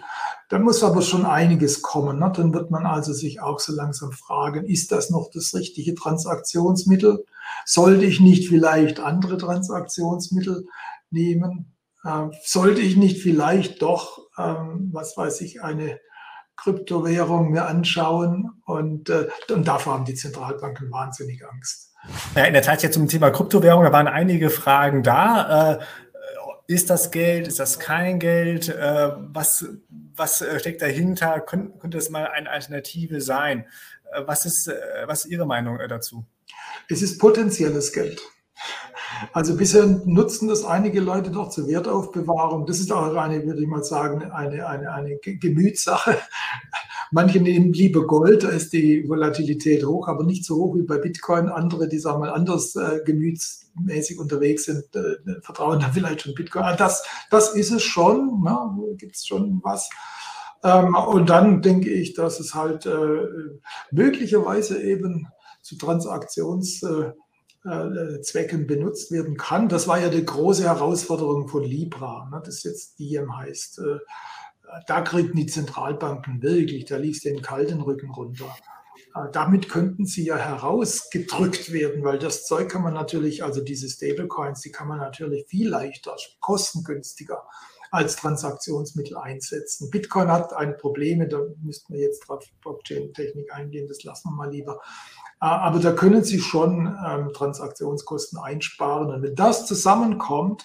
da 0.51 0.59
muss 0.59 0.83
aber 0.83 1.01
schon 1.01 1.25
einiges 1.25 1.81
kommen. 1.81 2.19
Ne? 2.19 2.31
Dann 2.37 2.53
wird 2.53 2.71
man 2.71 2.85
also 2.85 3.15
sich 3.15 3.41
auch 3.41 3.59
so 3.59 3.73
langsam 3.73 4.13
fragen, 4.13 4.67
ist 4.67 4.93
das 4.93 5.09
noch 5.09 5.31
das 5.33 5.55
richtige 5.55 5.95
Transaktionsmittel? 5.95 7.25
Sollte 7.65 8.05
ich 8.05 8.21
nicht 8.21 8.49
vielleicht 8.49 9.01
andere 9.01 9.39
Transaktionsmittel 9.39 10.67
nehmen? 11.11 11.73
Ähm, 12.07 12.33
sollte 12.45 12.81
ich 12.81 12.97
nicht 12.97 13.21
vielleicht 13.21 13.83
doch, 13.83 14.19
ähm, 14.39 14.91
was 14.93 15.17
weiß 15.17 15.41
ich, 15.43 15.63
eine 15.63 16.01
Kryptowährung 16.57 17.51
mir 17.51 17.67
anschauen? 17.67 18.63
Und, 18.65 19.11
äh, 19.11 19.29
und 19.51 19.69
davor 19.69 19.95
haben 19.95 20.05
die 20.05 20.15
Zentralbanken 20.15 20.91
wahnsinnig 20.91 21.45
Angst. 21.47 21.95
Ja, 22.35 22.45
in 22.45 22.55
der 22.55 22.63
Tat 22.63 22.83
jetzt 22.83 22.95
zum 22.95 23.09
Thema 23.09 23.31
Kryptowährung, 23.31 23.85
da 23.85 23.93
waren 23.93 24.09
einige 24.09 24.49
Fragen 24.51 25.03
da. 25.03 25.73
Äh, 25.73 25.79
ist 26.67 26.89
das 26.89 27.11
Geld? 27.11 27.49
Ist 27.49 27.59
das 27.59 27.79
kein 27.79 28.19
Geld? 28.19 28.69
Äh, 28.69 29.11
was, 29.19 29.67
was 29.89 30.45
steckt 30.59 30.81
dahinter? 30.83 31.41
Kön 31.41 31.79
könnte 31.79 31.99
es 31.99 32.11
mal 32.11 32.29
eine 32.29 32.49
Alternative 32.49 33.21
sein? 33.21 33.67
Was 34.25 34.45
ist, 34.45 34.69
was 35.07 35.25
ist 35.25 35.31
Ihre 35.31 35.47
Meinung 35.47 35.79
dazu? 35.89 36.25
Es 36.89 37.01
ist 37.01 37.19
potenzielles 37.19 37.93
Geld. 37.93 38.21
Also 39.33 39.57
bisher 39.57 39.87
nutzen 39.87 40.49
das 40.49 40.65
einige 40.65 41.01
Leute 41.01 41.31
doch 41.31 41.51
zur 41.51 41.67
Wertaufbewahrung. 41.67 42.67
Das 42.67 42.81
ist 42.81 42.93
auch 42.93 43.15
eine, 43.15 43.45
würde 43.45 43.63
ich 43.63 43.69
mal 43.69 43.85
sagen, 43.85 44.31
eine, 44.31 44.67
eine, 44.67 44.93
eine 44.93 45.19
Gemütssache. 45.19 46.17
Manche 47.13 47.41
nehmen 47.41 47.73
lieber 47.73 48.07
Gold, 48.07 48.45
da 48.45 48.51
ist 48.51 48.73
die 48.73 49.09
Volatilität 49.09 49.85
hoch, 49.85 50.07
aber 50.07 50.23
nicht 50.25 50.45
so 50.45 50.57
hoch 50.57 50.77
wie 50.77 50.83
bei 50.83 50.99
Bitcoin. 50.99 51.49
Andere, 51.49 51.89
die 51.89 51.99
sagen 51.99 52.21
mal 52.21 52.31
anders 52.31 52.77
äh, 52.77 53.01
gemütsmäßig 53.05 54.19
unterwegs 54.19 54.65
sind, 54.65 54.85
äh, 54.95 55.41
vertrauen 55.43 55.81
da 55.81 55.91
vielleicht 55.93 56.23
schon 56.23 56.35
Bitcoin. 56.35 56.65
Ah, 56.65 56.77
das, 56.77 57.05
das 57.31 57.55
ist 57.55 57.73
es 57.73 57.83
schon, 57.83 58.43
ne? 58.43 58.95
gibt 58.97 59.17
es 59.17 59.27
schon 59.27 59.61
was. 59.65 59.91
Ähm, 60.63 60.95
und 60.95 61.31
dann 61.31 61.63
denke 61.63 61.91
ich, 61.91 62.15
dass 62.15 62.39
es 62.39 62.55
halt 62.55 62.87
äh, 62.87 63.27
möglicherweise 63.91 64.81
eben 64.81 65.27
zu 65.63 65.77
Transaktionszwecken 65.77 67.15
äh, 67.65 68.57
benutzt 68.59 69.11
werden 69.11 69.37
kann. 69.37 69.69
Das 69.69 69.87
war 69.89 70.01
ja 70.01 70.09
die 70.09 70.25
große 70.25 70.65
Herausforderung 70.65 71.49
von 71.49 71.65
Libra, 71.65 72.29
ne, 72.31 72.43
das 72.45 72.63
jetzt 72.63 72.99
Diem 72.99 73.37
heißt. 73.37 73.81
Äh, 73.81 73.99
da 74.87 75.03
kriegen 75.03 75.35
die 75.35 75.47
Zentralbanken 75.47 76.43
wirklich, 76.43 76.85
da 76.85 76.97
liegt 76.97 77.25
den 77.25 77.43
kalten 77.43 77.81
Rücken 77.81 78.11
runter. 78.11 78.55
Äh, 79.15 79.31
damit 79.33 79.69
könnten 79.69 80.07
sie 80.07 80.25
ja 80.25 80.37
herausgedrückt 80.37 81.73
werden, 81.73 82.05
weil 82.05 82.19
das 82.19 82.47
Zeug 82.47 82.71
kann 82.71 82.83
man 82.83 82.95
natürlich, 82.95 83.45
also 83.45 83.61
diese 83.61 83.89
Stablecoins, 83.89 84.61
die 84.61 84.71
kann 84.71 84.89
man 84.89 84.99
natürlich 84.99 85.47
viel 85.49 85.69
leichter, 85.69 86.17
kostengünstiger 86.41 87.45
als 87.91 88.17
Transaktionsmittel 88.17 89.17
einsetzen. 89.17 89.91
Bitcoin 89.91 90.29
hat 90.29 90.53
ein 90.53 90.77
Problem, 90.77 91.29
da 91.29 91.41
müssten 91.61 91.93
wir 91.93 92.01
jetzt 92.01 92.29
drauf 92.29 92.45
Blockchain-Technik 92.61 93.53
eingehen, 93.53 93.89
das 93.89 94.05
lassen 94.05 94.31
wir 94.31 94.37
mal 94.37 94.51
lieber. 94.51 94.81
Äh, 95.41 95.47
aber 95.47 95.79
da 95.81 95.93
können 95.93 96.25
Sie 96.25 96.41
schon 96.41 96.87
ähm, 97.07 97.33
Transaktionskosten 97.33 98.39
einsparen. 98.39 99.11
Und 99.11 99.23
wenn 99.23 99.35
das 99.35 99.67
zusammenkommt 99.67 100.65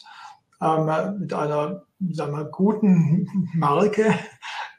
ähm, 0.61 1.19
mit 1.19 1.33
einer 1.33 1.85
sagen 2.11 2.33
wir, 2.33 2.45
guten 2.45 3.49
Marke, 3.55 4.13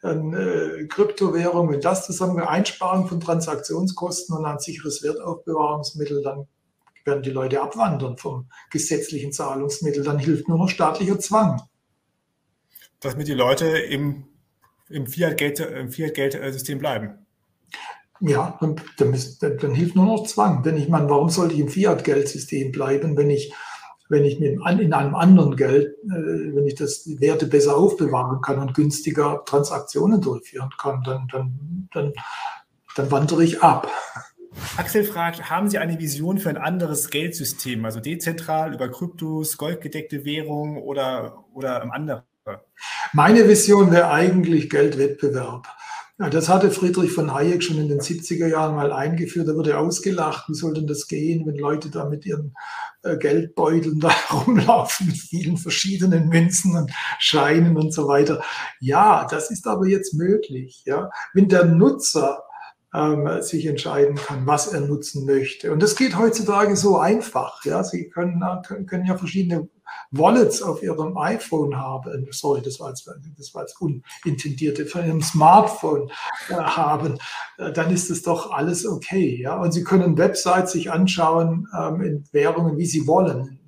äh, 0.03 0.87
Kryptowährung, 0.87 1.71
wenn 1.71 1.81
das 1.81 2.07
zusammen 2.07 2.41
Einsparung 2.41 3.09
von 3.09 3.21
Transaktionskosten 3.21 4.37
und 4.37 4.45
ein 4.45 4.59
sicheres 4.59 5.03
Wertaufbewahrungsmittel, 5.03 6.23
dann 6.23 6.47
werden 7.05 7.23
die 7.23 7.31
Leute 7.31 7.63
abwandern 7.63 8.17
vom 8.17 8.49
gesetzlichen 8.71 9.33
Zahlungsmittel. 9.33 10.03
Dann 10.03 10.19
hilft 10.19 10.49
nur 10.49 10.59
noch 10.59 10.69
staatlicher 10.69 11.19
Zwang. 11.19 11.63
Damit 13.01 13.29
die 13.29 13.35
Leute 13.35 13.67
im, 13.67 14.25
im 14.89 15.07
Fiat-Geldsystem 15.07 15.91
Fiat 15.91 16.79
bleiben. 16.79 17.26
Ja, 18.21 18.57
dann, 18.61 18.77
dann, 18.97 19.15
dann, 19.61 19.75
hilft 19.75 19.97
nur 19.97 20.07
noch 20.07 20.27
Zwang. 20.27 20.63
Denn 20.63 20.77
ich 20.77 20.89
meine, 20.89 21.09
warum 21.11 21.29
sollte 21.29 21.55
ich 21.55 21.61
im 21.61 21.69
Fiat-Geldsystem 21.69 22.73
bleiben, 22.73 23.17
wenn 23.17 23.31
ich, 23.31 23.53
wenn 24.09 24.25
ich 24.25 24.41
mir 24.41 24.53
in 24.53 24.93
einem 24.93 25.15
anderen 25.15 25.57
Geld, 25.57 25.89
äh, 26.05 26.55
wenn 26.55 26.67
ich 26.67 26.75
das 26.75 27.05
die 27.05 27.21
Werte 27.21 27.47
besser 27.47 27.77
aufbewahren 27.77 28.41
kann 28.41 28.59
und 28.59 28.75
günstiger 28.75 29.43
Transaktionen 29.45 30.21
durchführen 30.21 30.71
kann, 30.79 31.03
dann, 31.05 31.29
dann, 31.31 31.89
dann, 31.93 32.13
dann 32.95 33.11
wandere 33.11 33.45
ich 33.45 33.63
ab. 33.63 33.91
Axel 34.77 35.05
fragt, 35.05 35.51
haben 35.51 35.69
Sie 35.69 35.79
eine 35.79 35.99
Vision 35.99 36.39
für 36.39 36.49
ein 36.49 36.57
anderes 36.57 37.11
Geldsystem, 37.11 37.85
also 37.85 38.01
dezentral 38.01 38.73
über 38.75 38.89
Kryptos, 38.89 39.59
goldgedeckte 39.59 40.25
Währungen 40.25 40.79
oder, 40.79 41.45
oder 41.53 41.93
andere? 41.93 42.25
Meine 43.13 43.49
Vision 43.49 43.91
wäre 43.91 44.11
eigentlich 44.11 44.71
Geldwettbewerb. 44.71 45.67
Ja, 46.19 46.31
das 46.31 46.49
hatte 46.49 46.71
Friedrich 46.71 47.13
von 47.13 47.35
Hayek 47.35 47.63
schon 47.63 47.77
in 47.77 47.89
den 47.89 48.01
70er 48.01 48.47
Jahren 48.47 48.75
mal 48.75 48.91
eingeführt. 48.91 49.49
Da 49.49 49.55
wurde 49.55 49.77
ausgelacht, 49.77 50.49
wie 50.49 50.55
soll 50.55 50.73
denn 50.73 50.87
das 50.87 51.09
gehen, 51.09 51.47
wenn 51.47 51.57
Leute 51.57 51.91
da 51.91 52.07
mit 52.07 52.25
ihren 52.25 52.55
äh, 53.03 53.19
Geldbeuteln 53.19 54.01
da 54.01 54.11
rumlaufen, 54.33 55.09
mit 55.09 55.19
vielen 55.19 55.59
verschiedenen 55.59 56.29
Münzen 56.29 56.75
und 56.75 56.91
Scheinen 57.19 57.77
und 57.77 57.93
so 57.93 58.09
weiter. 58.09 58.43
Ja, 58.81 59.27
das 59.31 59.51
ist 59.51 59.67
aber 59.67 59.87
jetzt 59.87 60.15
möglich. 60.15 60.85
Ja? 60.87 61.11
Wenn 61.35 61.51
der 61.51 61.67
Nutzer 61.67 62.45
ähm, 62.95 63.43
sich 63.43 63.67
entscheiden 63.67 64.17
kann, 64.17 64.47
was 64.47 64.69
er 64.69 64.81
nutzen 64.81 65.27
möchte. 65.27 65.71
Und 65.71 65.83
das 65.83 65.97
geht 65.97 66.17
heutzutage 66.17 66.77
so 66.77 66.97
einfach. 66.97 67.63
Ja? 67.67 67.85
Sie 67.85 68.09
können, 68.09 68.43
können 68.87 69.05
ja 69.05 69.19
verschiedene 69.19 69.69
Wallets 70.11 70.63
auf 70.63 70.83
ihrem 70.83 71.17
iPhone 71.19 71.77
haben, 71.77 72.27
sorry, 72.31 72.63
das 72.63 72.81
war 72.81 72.91
jetzt, 72.91 73.09
das 73.37 73.55
war 73.55 73.63
jetzt 73.63 73.77
unintendierte, 73.81 74.87
von 74.87 75.07
ihrem 75.07 75.23
Smartphone 75.23 76.11
äh, 76.49 76.55
haben, 76.55 77.19
äh, 77.59 77.73
dann 77.73 77.91
ist 77.91 78.11
es 78.11 78.23
doch 78.23 78.51
alles 78.51 78.87
okay. 78.87 79.41
Ja? 79.41 79.57
Und 79.57 79.73
Sie 79.73 79.85
können 79.85 80.19
Websites 80.19 80.73
sich 80.73 80.91
anschauen 80.91 81.69
ähm, 81.79 82.01
in 82.01 82.25
Währungen, 82.33 82.77
wie 82.77 82.87
Sie 82.87 83.07
wollen, 83.07 83.59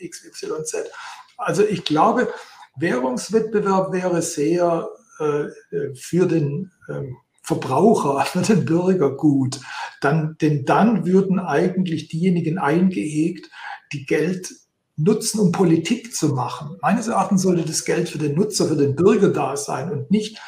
XYZ. 0.00 0.90
Also 1.36 1.64
ich 1.64 1.84
glaube, 1.84 2.28
Währungswettbewerb 2.76 3.92
wäre 3.92 4.22
sehr 4.22 4.88
äh, 5.18 5.46
für 5.94 6.26
den 6.26 6.70
ähm, 6.88 7.16
Verbraucher, 7.42 8.20
für 8.26 8.42
den 8.42 8.64
Bürger 8.64 9.16
gut. 9.16 9.60
Dann, 10.00 10.36
denn 10.40 10.64
dann 10.64 11.06
würden 11.06 11.38
eigentlich 11.40 12.08
diejenigen 12.08 12.58
eingehegt, 12.58 13.50
die 13.92 14.04
Geld 14.04 14.52
nutzen, 14.98 15.40
um 15.40 15.52
Politik 15.52 16.14
zu 16.14 16.28
machen. 16.30 16.76
Meines 16.82 17.08
Erachtens 17.08 17.42
sollte 17.42 17.64
das 17.64 17.84
Geld 17.84 18.08
für 18.08 18.18
den 18.18 18.34
Nutzer, 18.34 18.66
für 18.66 18.76
den 18.76 18.96
Bürger 18.96 19.28
da 19.28 19.56
sein 19.56 19.90
und 19.90 20.10
nicht 20.10 20.38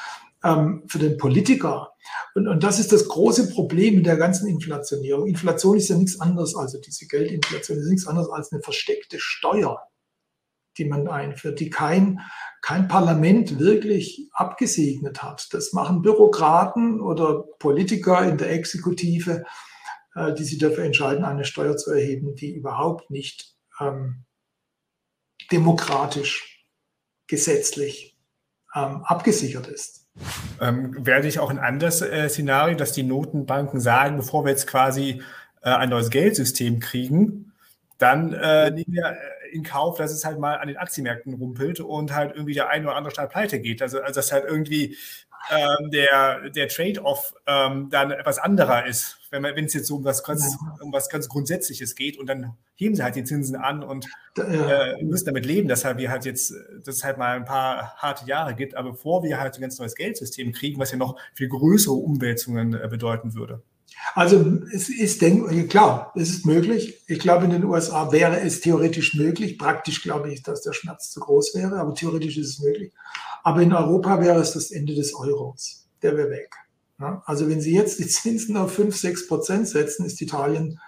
ähm, 0.44 0.82
für 0.86 0.98
den 0.98 1.16
Politiker. 1.16 1.92
Und, 2.34 2.48
und 2.48 2.62
das 2.62 2.78
ist 2.78 2.92
das 2.92 3.08
große 3.08 3.50
Problem 3.50 3.94
in 3.94 4.04
der 4.04 4.16
ganzen 4.16 4.48
Inflationierung. 4.48 5.26
Inflation 5.26 5.76
ist 5.76 5.88
ja 5.88 5.96
nichts 5.96 6.20
anderes, 6.20 6.56
also 6.56 6.78
diese 6.80 7.06
Geldinflation 7.06 7.78
ist 7.78 7.88
nichts 7.88 8.06
anderes 8.06 8.28
als 8.30 8.52
eine 8.52 8.62
versteckte 8.62 9.18
Steuer, 9.20 9.80
die 10.78 10.84
man 10.84 11.06
einführt, 11.06 11.60
die 11.60 11.70
kein, 11.70 12.20
kein 12.62 12.88
Parlament 12.88 13.60
wirklich 13.60 14.28
abgesegnet 14.32 15.22
hat. 15.22 15.48
Das 15.52 15.72
machen 15.72 16.02
Bürokraten 16.02 17.00
oder 17.00 17.44
Politiker 17.58 18.22
in 18.28 18.36
der 18.36 18.50
Exekutive, 18.50 19.44
äh, 20.16 20.34
die 20.34 20.44
sich 20.44 20.58
dafür 20.58 20.84
entscheiden, 20.84 21.24
eine 21.24 21.44
Steuer 21.44 21.76
zu 21.76 21.92
erheben, 21.92 22.34
die 22.34 22.54
überhaupt 22.54 23.10
nicht 23.10 23.54
ähm, 23.80 24.24
demokratisch, 25.52 26.64
gesetzlich 27.26 28.16
ähm, 28.74 29.02
abgesichert 29.04 29.68
ist. 29.68 30.08
Ähm, 30.60 31.06
werde 31.06 31.28
ich 31.28 31.38
auch 31.38 31.50
ein 31.50 31.58
anderes 31.58 32.02
äh, 32.02 32.28
Szenario, 32.28 32.76
dass 32.76 32.92
die 32.92 33.02
Notenbanken 33.02 33.80
sagen, 33.80 34.16
bevor 34.16 34.44
wir 34.44 34.50
jetzt 34.50 34.66
quasi 34.66 35.22
äh, 35.62 35.70
ein 35.70 35.88
neues 35.90 36.10
Geldsystem 36.10 36.80
kriegen, 36.80 37.52
dann 37.98 38.32
äh, 38.32 38.70
nehmen 38.70 38.92
wir 38.92 39.12
äh, 39.12 39.39
in 39.52 39.62
Kauf, 39.62 39.98
dass 39.98 40.12
es 40.12 40.24
halt 40.24 40.38
mal 40.38 40.56
an 40.56 40.68
den 40.68 40.76
Aktienmärkten 40.76 41.34
rumpelt 41.34 41.80
und 41.80 42.14
halt 42.14 42.32
irgendwie 42.34 42.54
der 42.54 42.68
eine 42.68 42.86
oder 42.86 42.96
andere 42.96 43.12
Staat 43.12 43.30
pleite 43.30 43.60
geht. 43.60 43.82
Also, 43.82 44.00
also 44.00 44.14
dass 44.14 44.32
halt 44.32 44.44
irgendwie 44.44 44.96
ähm, 45.50 45.90
der, 45.90 46.50
der 46.50 46.68
Trade-off 46.68 47.34
ähm, 47.46 47.88
dann 47.90 48.10
etwas 48.10 48.38
anderer 48.38 48.86
ist, 48.86 49.18
wenn 49.30 49.42
wenn 49.42 49.64
es 49.64 49.74
jetzt 49.74 49.86
so 49.86 49.96
um 49.96 50.04
was, 50.04 50.22
ganz, 50.22 50.56
um 50.80 50.92
was 50.92 51.08
ganz 51.08 51.28
Grundsätzliches 51.28 51.94
geht 51.94 52.18
und 52.18 52.26
dann 52.26 52.56
heben 52.74 52.94
sie 52.94 53.02
halt 53.02 53.16
die 53.16 53.24
Zinsen 53.24 53.56
an 53.56 53.82
und 53.82 54.06
äh, 54.36 55.02
müssen 55.02 55.26
damit 55.26 55.46
leben, 55.46 55.68
dass 55.68 55.84
halt 55.84 55.98
wir 55.98 56.10
halt 56.10 56.24
jetzt, 56.24 56.52
dass 56.84 56.96
es 56.96 57.04
halt 57.04 57.18
mal 57.18 57.36
ein 57.36 57.44
paar 57.44 57.96
harte 57.96 58.26
Jahre 58.26 58.54
gibt, 58.54 58.74
aber 58.74 58.90
bevor 58.90 59.22
wir 59.22 59.40
halt 59.40 59.54
ein 59.56 59.60
ganz 59.60 59.78
neues 59.78 59.94
Geldsystem 59.94 60.52
kriegen, 60.52 60.78
was 60.78 60.90
ja 60.92 60.98
noch 60.98 61.18
viel 61.34 61.48
größere 61.48 61.94
Umwälzungen 61.94 62.74
äh, 62.74 62.88
bedeuten 62.88 63.34
würde. 63.34 63.62
Also 64.14 64.58
es 64.72 64.88
ist 64.88 65.22
denk 65.22 65.70
klar, 65.70 66.12
es 66.16 66.30
ist 66.30 66.46
möglich. 66.46 67.00
Ich 67.06 67.18
glaube, 67.18 67.44
in 67.44 67.50
den 67.50 67.64
USA 67.64 68.10
wäre 68.12 68.40
es 68.40 68.60
theoretisch 68.60 69.14
möglich. 69.14 69.58
Praktisch 69.58 70.02
glaube 70.02 70.32
ich, 70.32 70.42
dass 70.42 70.62
der 70.62 70.72
Schmerz 70.72 71.10
zu 71.10 71.20
groß 71.20 71.54
wäre, 71.54 71.78
aber 71.78 71.94
theoretisch 71.94 72.36
ist 72.36 72.48
es 72.48 72.58
möglich. 72.60 72.92
Aber 73.42 73.62
in 73.62 73.72
Europa 73.72 74.20
wäre 74.20 74.40
es 74.40 74.52
das 74.52 74.70
Ende 74.70 74.94
des 74.94 75.14
Euros. 75.14 75.88
Der 76.02 76.16
wäre 76.16 76.30
weg. 76.30 76.54
Also 77.24 77.48
wenn 77.48 77.60
Sie 77.60 77.74
jetzt 77.74 77.98
die 77.98 78.06
Zinsen 78.06 78.56
auf 78.56 78.74
5, 78.74 78.94
6 78.94 79.28
Prozent 79.28 79.68
setzen, 79.68 80.04
ist 80.04 80.20
Italien 80.20 80.78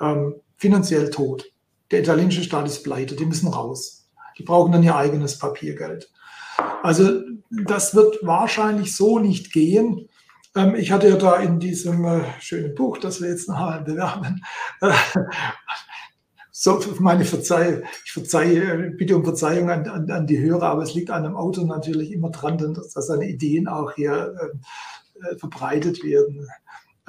ähm, 0.00 0.36
finanziell 0.56 1.10
tot. 1.10 1.44
Der 1.90 2.00
italienische 2.00 2.44
Staat 2.44 2.66
ist 2.66 2.82
pleite, 2.82 3.14
die 3.14 3.26
müssen 3.26 3.48
raus. 3.48 4.08
Die 4.38 4.42
brauchen 4.42 4.72
dann 4.72 4.82
ihr 4.82 4.96
eigenes 4.96 5.38
Papiergeld. 5.38 6.10
Also 6.82 7.20
das 7.50 7.94
wird 7.94 8.18
wahrscheinlich 8.22 8.96
so 8.96 9.18
nicht 9.18 9.52
gehen. 9.52 10.08
Ähm, 10.56 10.74
ich 10.74 10.90
hatte 10.92 11.08
ja 11.08 11.16
da 11.16 11.36
in 11.36 11.60
diesem 11.60 12.04
äh, 12.04 12.22
schönen 12.40 12.74
Buch, 12.74 12.98
das 12.98 13.20
wir 13.20 13.28
jetzt 13.28 13.48
nachher 13.48 13.82
bewerben, 13.82 14.42
äh, 14.80 14.92
so 16.50 16.80
meine 16.98 17.24
Verzeihung, 17.24 17.84
ich 18.04 18.12
verzeihe, 18.12 18.90
bitte 18.90 19.16
um 19.16 19.24
Verzeihung 19.24 19.70
an, 19.70 19.88
an, 19.88 20.10
an, 20.10 20.26
die 20.26 20.40
Hörer, 20.40 20.64
aber 20.64 20.82
es 20.82 20.94
liegt 20.94 21.10
an 21.10 21.24
einem 21.24 21.36
Autor 21.36 21.64
natürlich 21.66 22.12
immer 22.12 22.30
dran, 22.30 22.58
dass, 22.58 22.92
seine 22.92 23.28
Ideen 23.28 23.68
auch 23.68 23.92
hier 23.94 24.34
äh, 25.22 25.36
verbreitet 25.36 26.02
werden. 26.02 26.48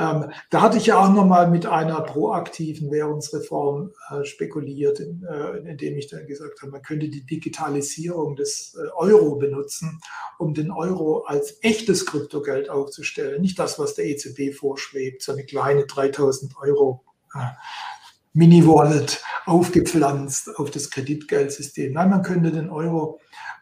Ähm, 0.02 0.32
da 0.50 0.62
hatte 0.62 0.78
ich 0.78 0.88
ja 0.88 1.00
auch 1.00 1.14
nochmal 1.14 1.48
mit 1.52 1.68
einer 1.68 2.02
proaktiven 2.02 2.90
Währungsreform 2.90 3.92
äh, 4.10 4.26
spekuliert, 4.26 5.00
in, 5.00 5.24
äh, 5.24 5.58
indem 5.70 5.96
ich 5.96 6.08
dann 6.08 6.26
gesagt 6.26 6.62
habe, 6.62 6.72
man 6.72 6.82
könnte 6.82 7.08
die 7.08 7.24
Digitalisierung 7.24 8.36
des 8.36 8.76
äh, 8.76 8.90
Euro 8.96 9.36
benutzen, 9.36 10.02
um 10.40 10.56
den 10.56 10.72
Euro 10.72 11.26
als 11.26 11.58
echtes 11.62 12.08
Kryptogeld 12.08 12.68
aufzustellen. 12.68 13.42
Nicht 13.42 13.60
das, 13.60 13.78
was 13.78 13.94
der 13.94 14.06
EZB 14.06 14.56
vorschwebt, 14.56 15.22
so 15.22 15.34
eine 15.34 15.46
kleine 15.46 15.86
3000 15.86 16.58
Euro 16.58 17.04
äh, 17.36 17.52
Mini-Wallet 18.34 19.22
aufgepflanzt 19.46 20.58
auf 20.58 20.72
das 20.72 20.90
Kreditgeldsystem. 20.90 21.94
Nein, 21.94 22.10
man 22.10 22.24
könnte 22.24 22.52
den 22.52 22.72
Euro 22.72 23.20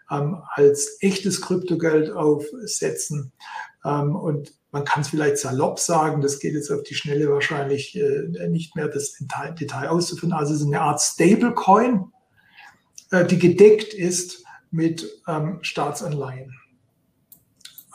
ähm, 0.10 0.42
als 0.54 1.00
echtes 1.02 1.42
Kryptogeld 1.42 2.12
aufsetzen 2.12 3.34
ähm, 3.86 4.16
und 4.16 4.54
man 4.72 4.86
kann 4.86 5.02
es 5.02 5.10
vielleicht 5.10 5.38
salopp 5.38 5.80
sagen, 5.80 6.22
das 6.22 6.40
geht 6.40 6.54
jetzt 6.54 6.72
auf 6.72 6.84
die 6.84 6.96
Schnelle 6.96 7.32
wahrscheinlich 7.32 7.96
äh, 7.96 8.48
nicht 8.50 8.76
mehr, 8.76 8.88
das 8.88 9.14
Detail, 9.14 9.54
Detail 9.54 9.90
auszuführen. 9.90 10.34
Also 10.34 10.54
es 10.54 10.62
ist 10.62 10.68
eine 10.68 10.82
Art 10.82 11.02
Stablecoin, 11.02 12.12
äh, 13.12 13.26
die 13.26 13.40
gedeckt 13.40 13.94
ist 13.94 14.44
mit 14.72 15.08
ähm, 15.28 15.60
Staatsanleihen. 15.62 16.54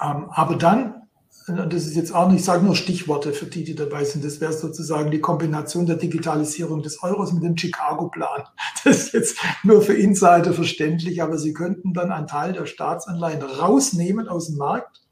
Ähm, 0.03 0.27
aber 0.31 0.57
dann, 0.57 1.07
äh, 1.47 1.69
das 1.69 1.87
ist 1.87 1.95
jetzt 1.95 2.13
auch 2.13 2.29
nicht, 2.29 2.41
ich 2.41 2.45
sage 2.45 2.65
nur 2.65 2.75
Stichworte 2.75 3.33
für 3.33 3.47
die, 3.47 3.63
die 3.63 3.77
dabei 3.77 4.05
sind, 4.05 4.25
das 4.25 4.41
wäre 4.41 4.53
sozusagen 4.53 5.13
die 5.13 5.21
Kombination 5.21 5.87
der 5.87 5.97
Digitalisierung 5.97 6.83
des 6.83 7.03
Euros 7.05 7.33
mit 7.33 7.45
dem 7.45 7.57
Chicago-Plan. 7.57 8.45
Das 8.85 9.05
ist 9.05 9.13
jetzt 9.15 9.39
nur 9.63 9.81
für 9.81 9.95
Insider 9.95 10.53
verständlich, 10.53 11.23
aber 11.23 11.39
Sie 11.39 11.55
könnten 11.55 11.95
dann 11.95 12.13
einen 12.13 12.27
Teil 12.27 12.53
der 12.53 12.67
Staatsanleihen 12.67 13.41
rausnehmen 13.41 14.29
aus 14.29 14.49
dem 14.49 14.57
Markt 14.57 15.04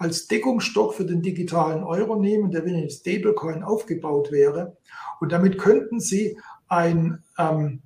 als 0.00 0.26
Deckungsstock 0.28 0.94
für 0.94 1.04
den 1.04 1.20
digitalen 1.20 1.84
Euro 1.84 2.16
nehmen, 2.16 2.50
der 2.50 2.64
wie 2.64 2.74
ein 2.74 2.88
Stablecoin 2.88 3.62
aufgebaut 3.62 4.32
wäre. 4.32 4.78
Und 5.20 5.30
damit 5.30 5.58
könnten 5.58 6.00
Sie 6.00 6.38
ein 6.68 7.22
ähm, 7.38 7.82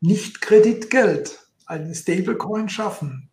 Nicht-Kreditgeld, 0.00 1.40
ein 1.66 1.92
Stablecoin 1.92 2.68
schaffen 2.68 3.28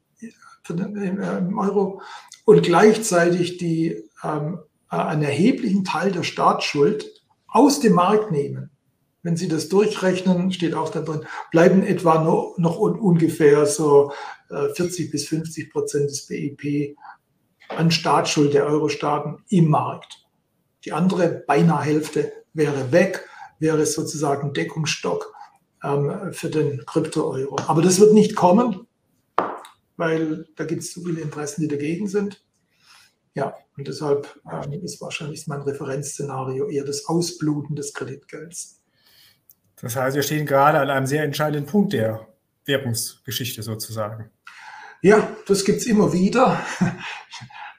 den 0.73 1.19
äh, 1.19 1.43
Euro 1.55 2.01
und 2.45 2.63
gleichzeitig 2.63 3.57
die, 3.57 4.03
ähm, 4.23 4.57
einen 4.89 5.21
erheblichen 5.21 5.83
Teil 5.83 6.11
der 6.11 6.23
Staatsschuld 6.23 7.05
aus 7.47 7.79
dem 7.79 7.93
Markt 7.93 8.31
nehmen. 8.31 8.71
Wenn 9.21 9.37
Sie 9.37 9.47
das 9.47 9.69
durchrechnen, 9.69 10.51
steht 10.51 10.73
auch 10.73 10.89
da 10.89 11.01
drin, 11.01 11.25
bleiben 11.51 11.83
etwa 11.83 12.23
noch, 12.23 12.55
noch 12.57 12.79
ungefähr 12.79 13.67
so 13.67 14.11
äh, 14.49 14.69
40 14.73 15.11
bis 15.11 15.27
50 15.27 15.71
Prozent 15.71 16.09
des 16.09 16.25
BIP 16.25 16.95
an 17.69 17.91
Staatsschuld 17.91 18.53
der 18.53 18.65
Euro-Staaten 18.65 19.43
im 19.49 19.69
Markt. 19.69 20.25
Die 20.83 20.93
andere 20.93 21.43
beinahe 21.47 21.83
Hälfte 21.83 22.31
wäre 22.53 22.91
weg, 22.91 23.27
wäre 23.59 23.85
sozusagen 23.85 24.53
Deckungsstock 24.53 25.33
ähm, 25.83 26.33
für 26.33 26.49
den 26.49 26.85
Krypto-Euro. 26.85 27.57
Aber 27.67 27.81
das 27.81 27.99
wird 27.99 28.13
nicht 28.13 28.35
kommen, 28.35 28.87
weil 29.97 30.47
da 30.55 30.65
gibt 30.65 30.83
es 30.83 30.93
zu 30.93 31.03
viele 31.03 31.21
Interessen, 31.21 31.61
die 31.61 31.67
dagegen 31.67 32.07
sind. 32.07 32.43
Ja, 33.33 33.55
und 33.77 33.87
deshalb 33.87 34.39
ähm, 34.49 34.71
ist 34.83 35.01
wahrscheinlich 35.01 35.45
mein 35.47 35.61
Referenzszenario 35.61 36.67
eher 36.67 36.85
das 36.85 37.05
Ausbluten 37.05 37.75
des 37.75 37.93
Kreditgelds. 37.93 38.81
Das 39.81 39.95
heißt, 39.95 40.15
wir 40.15 40.23
stehen 40.23 40.45
gerade 40.45 40.79
an 40.79 40.89
einem 40.89 41.05
sehr 41.05 41.23
entscheidenden 41.23 41.65
Punkt 41.65 41.93
der 41.93 42.27
Währungsgeschichte 42.63 43.61
sozusagen. 43.61 44.31
Ja, 45.01 45.35
das 45.47 45.65
gibt 45.65 45.79
es 45.79 45.85
immer 45.85 46.13
wieder. 46.13 46.59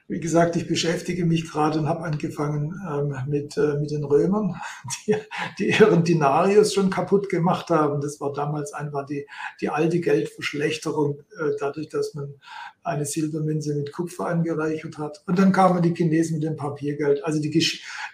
Wie 0.09 0.21
gesagt, 0.21 0.55
ich 0.55 0.65
beschäftige 0.67 1.25
mich 1.25 1.51
gerade 1.51 1.79
und 1.79 1.89
habe 1.89 2.05
angefangen 2.05 2.73
ähm, 2.89 3.13
mit, 3.27 3.57
äh, 3.57 3.75
mit 3.77 3.91
den 3.91 4.05
Römern, 4.05 4.55
die, 5.05 5.15
die 5.59 5.67
ihren 5.71 6.05
Dinarius 6.05 6.73
schon 6.73 6.89
kaputt 6.89 7.27
gemacht 7.27 7.69
haben. 7.69 7.99
Das 7.99 8.21
war 8.21 8.31
damals 8.31 8.71
einfach 8.71 9.05
die, 9.05 9.27
die 9.59 9.67
alte 9.67 9.99
Geldverschlechterung, 9.99 11.19
äh, 11.37 11.51
dadurch, 11.59 11.89
dass 11.89 12.13
man 12.13 12.35
eine 12.83 13.05
Silbermünze 13.05 13.75
mit 13.75 13.91
Kupfer 13.91 14.27
angereichert 14.27 14.97
hat. 14.97 15.21
Und 15.27 15.37
dann 15.37 15.51
kamen 15.51 15.81
die 15.81 15.93
Chinesen 15.93 16.35
mit 16.35 16.43
dem 16.45 16.55
Papiergeld. 16.55 17.25
Also 17.25 17.41
die, 17.41 17.67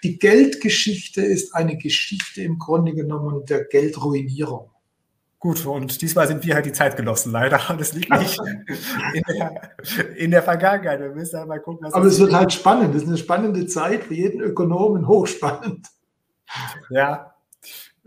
die 0.03 0.17
Geldgeschichte 0.17 1.21
ist 1.21 1.53
eine 1.53 1.77
Geschichte 1.77 2.41
im 2.41 2.57
Grunde 2.57 2.95
genommen 2.95 3.45
der 3.45 3.65
Geldruinierung. 3.65 4.72
Gut, 5.43 5.65
und 5.65 6.01
diesmal 6.01 6.25
sind 6.25 6.45
wir 6.45 6.55
halt 6.55 6.65
die 6.65 6.71
Zeitgenossen 6.71 7.33
leider. 7.33 7.59
Das 7.77 7.91
liegt 7.91 8.09
nicht 8.17 8.39
in 9.13 9.23
der, 9.27 10.15
in 10.15 10.31
der 10.31 10.41
Vergangenheit. 10.41 11.01
Wir 11.01 11.09
müssen 11.09 11.37
halt 11.37 11.49
mal 11.49 11.59
gucken, 11.59 11.85
was. 11.85 11.93
Aber 11.93 12.05
es 12.05 12.17
wird 12.17 12.31
halt 12.31 12.53
spannend. 12.53 12.95
Das 12.95 13.01
ist 13.01 13.09
eine 13.09 13.17
spannende 13.17 13.67
Zeit 13.67 14.05
für 14.05 14.13
jeden 14.13 14.39
Ökonomen, 14.39 15.05
hochspannend. 15.05 15.85
Ja, 16.89 17.33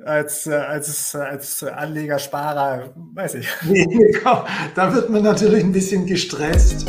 als, 0.02 0.48
als, 0.48 1.14
als 1.14 1.62
Anleger, 1.62 2.18
Sparer, 2.18 2.94
weiß 2.94 3.34
ich. 3.34 3.48
Nee, 3.64 3.86
da 4.74 4.94
wird 4.94 5.10
man 5.10 5.22
natürlich 5.22 5.62
ein 5.62 5.72
bisschen 5.72 6.06
gestresst. 6.06 6.86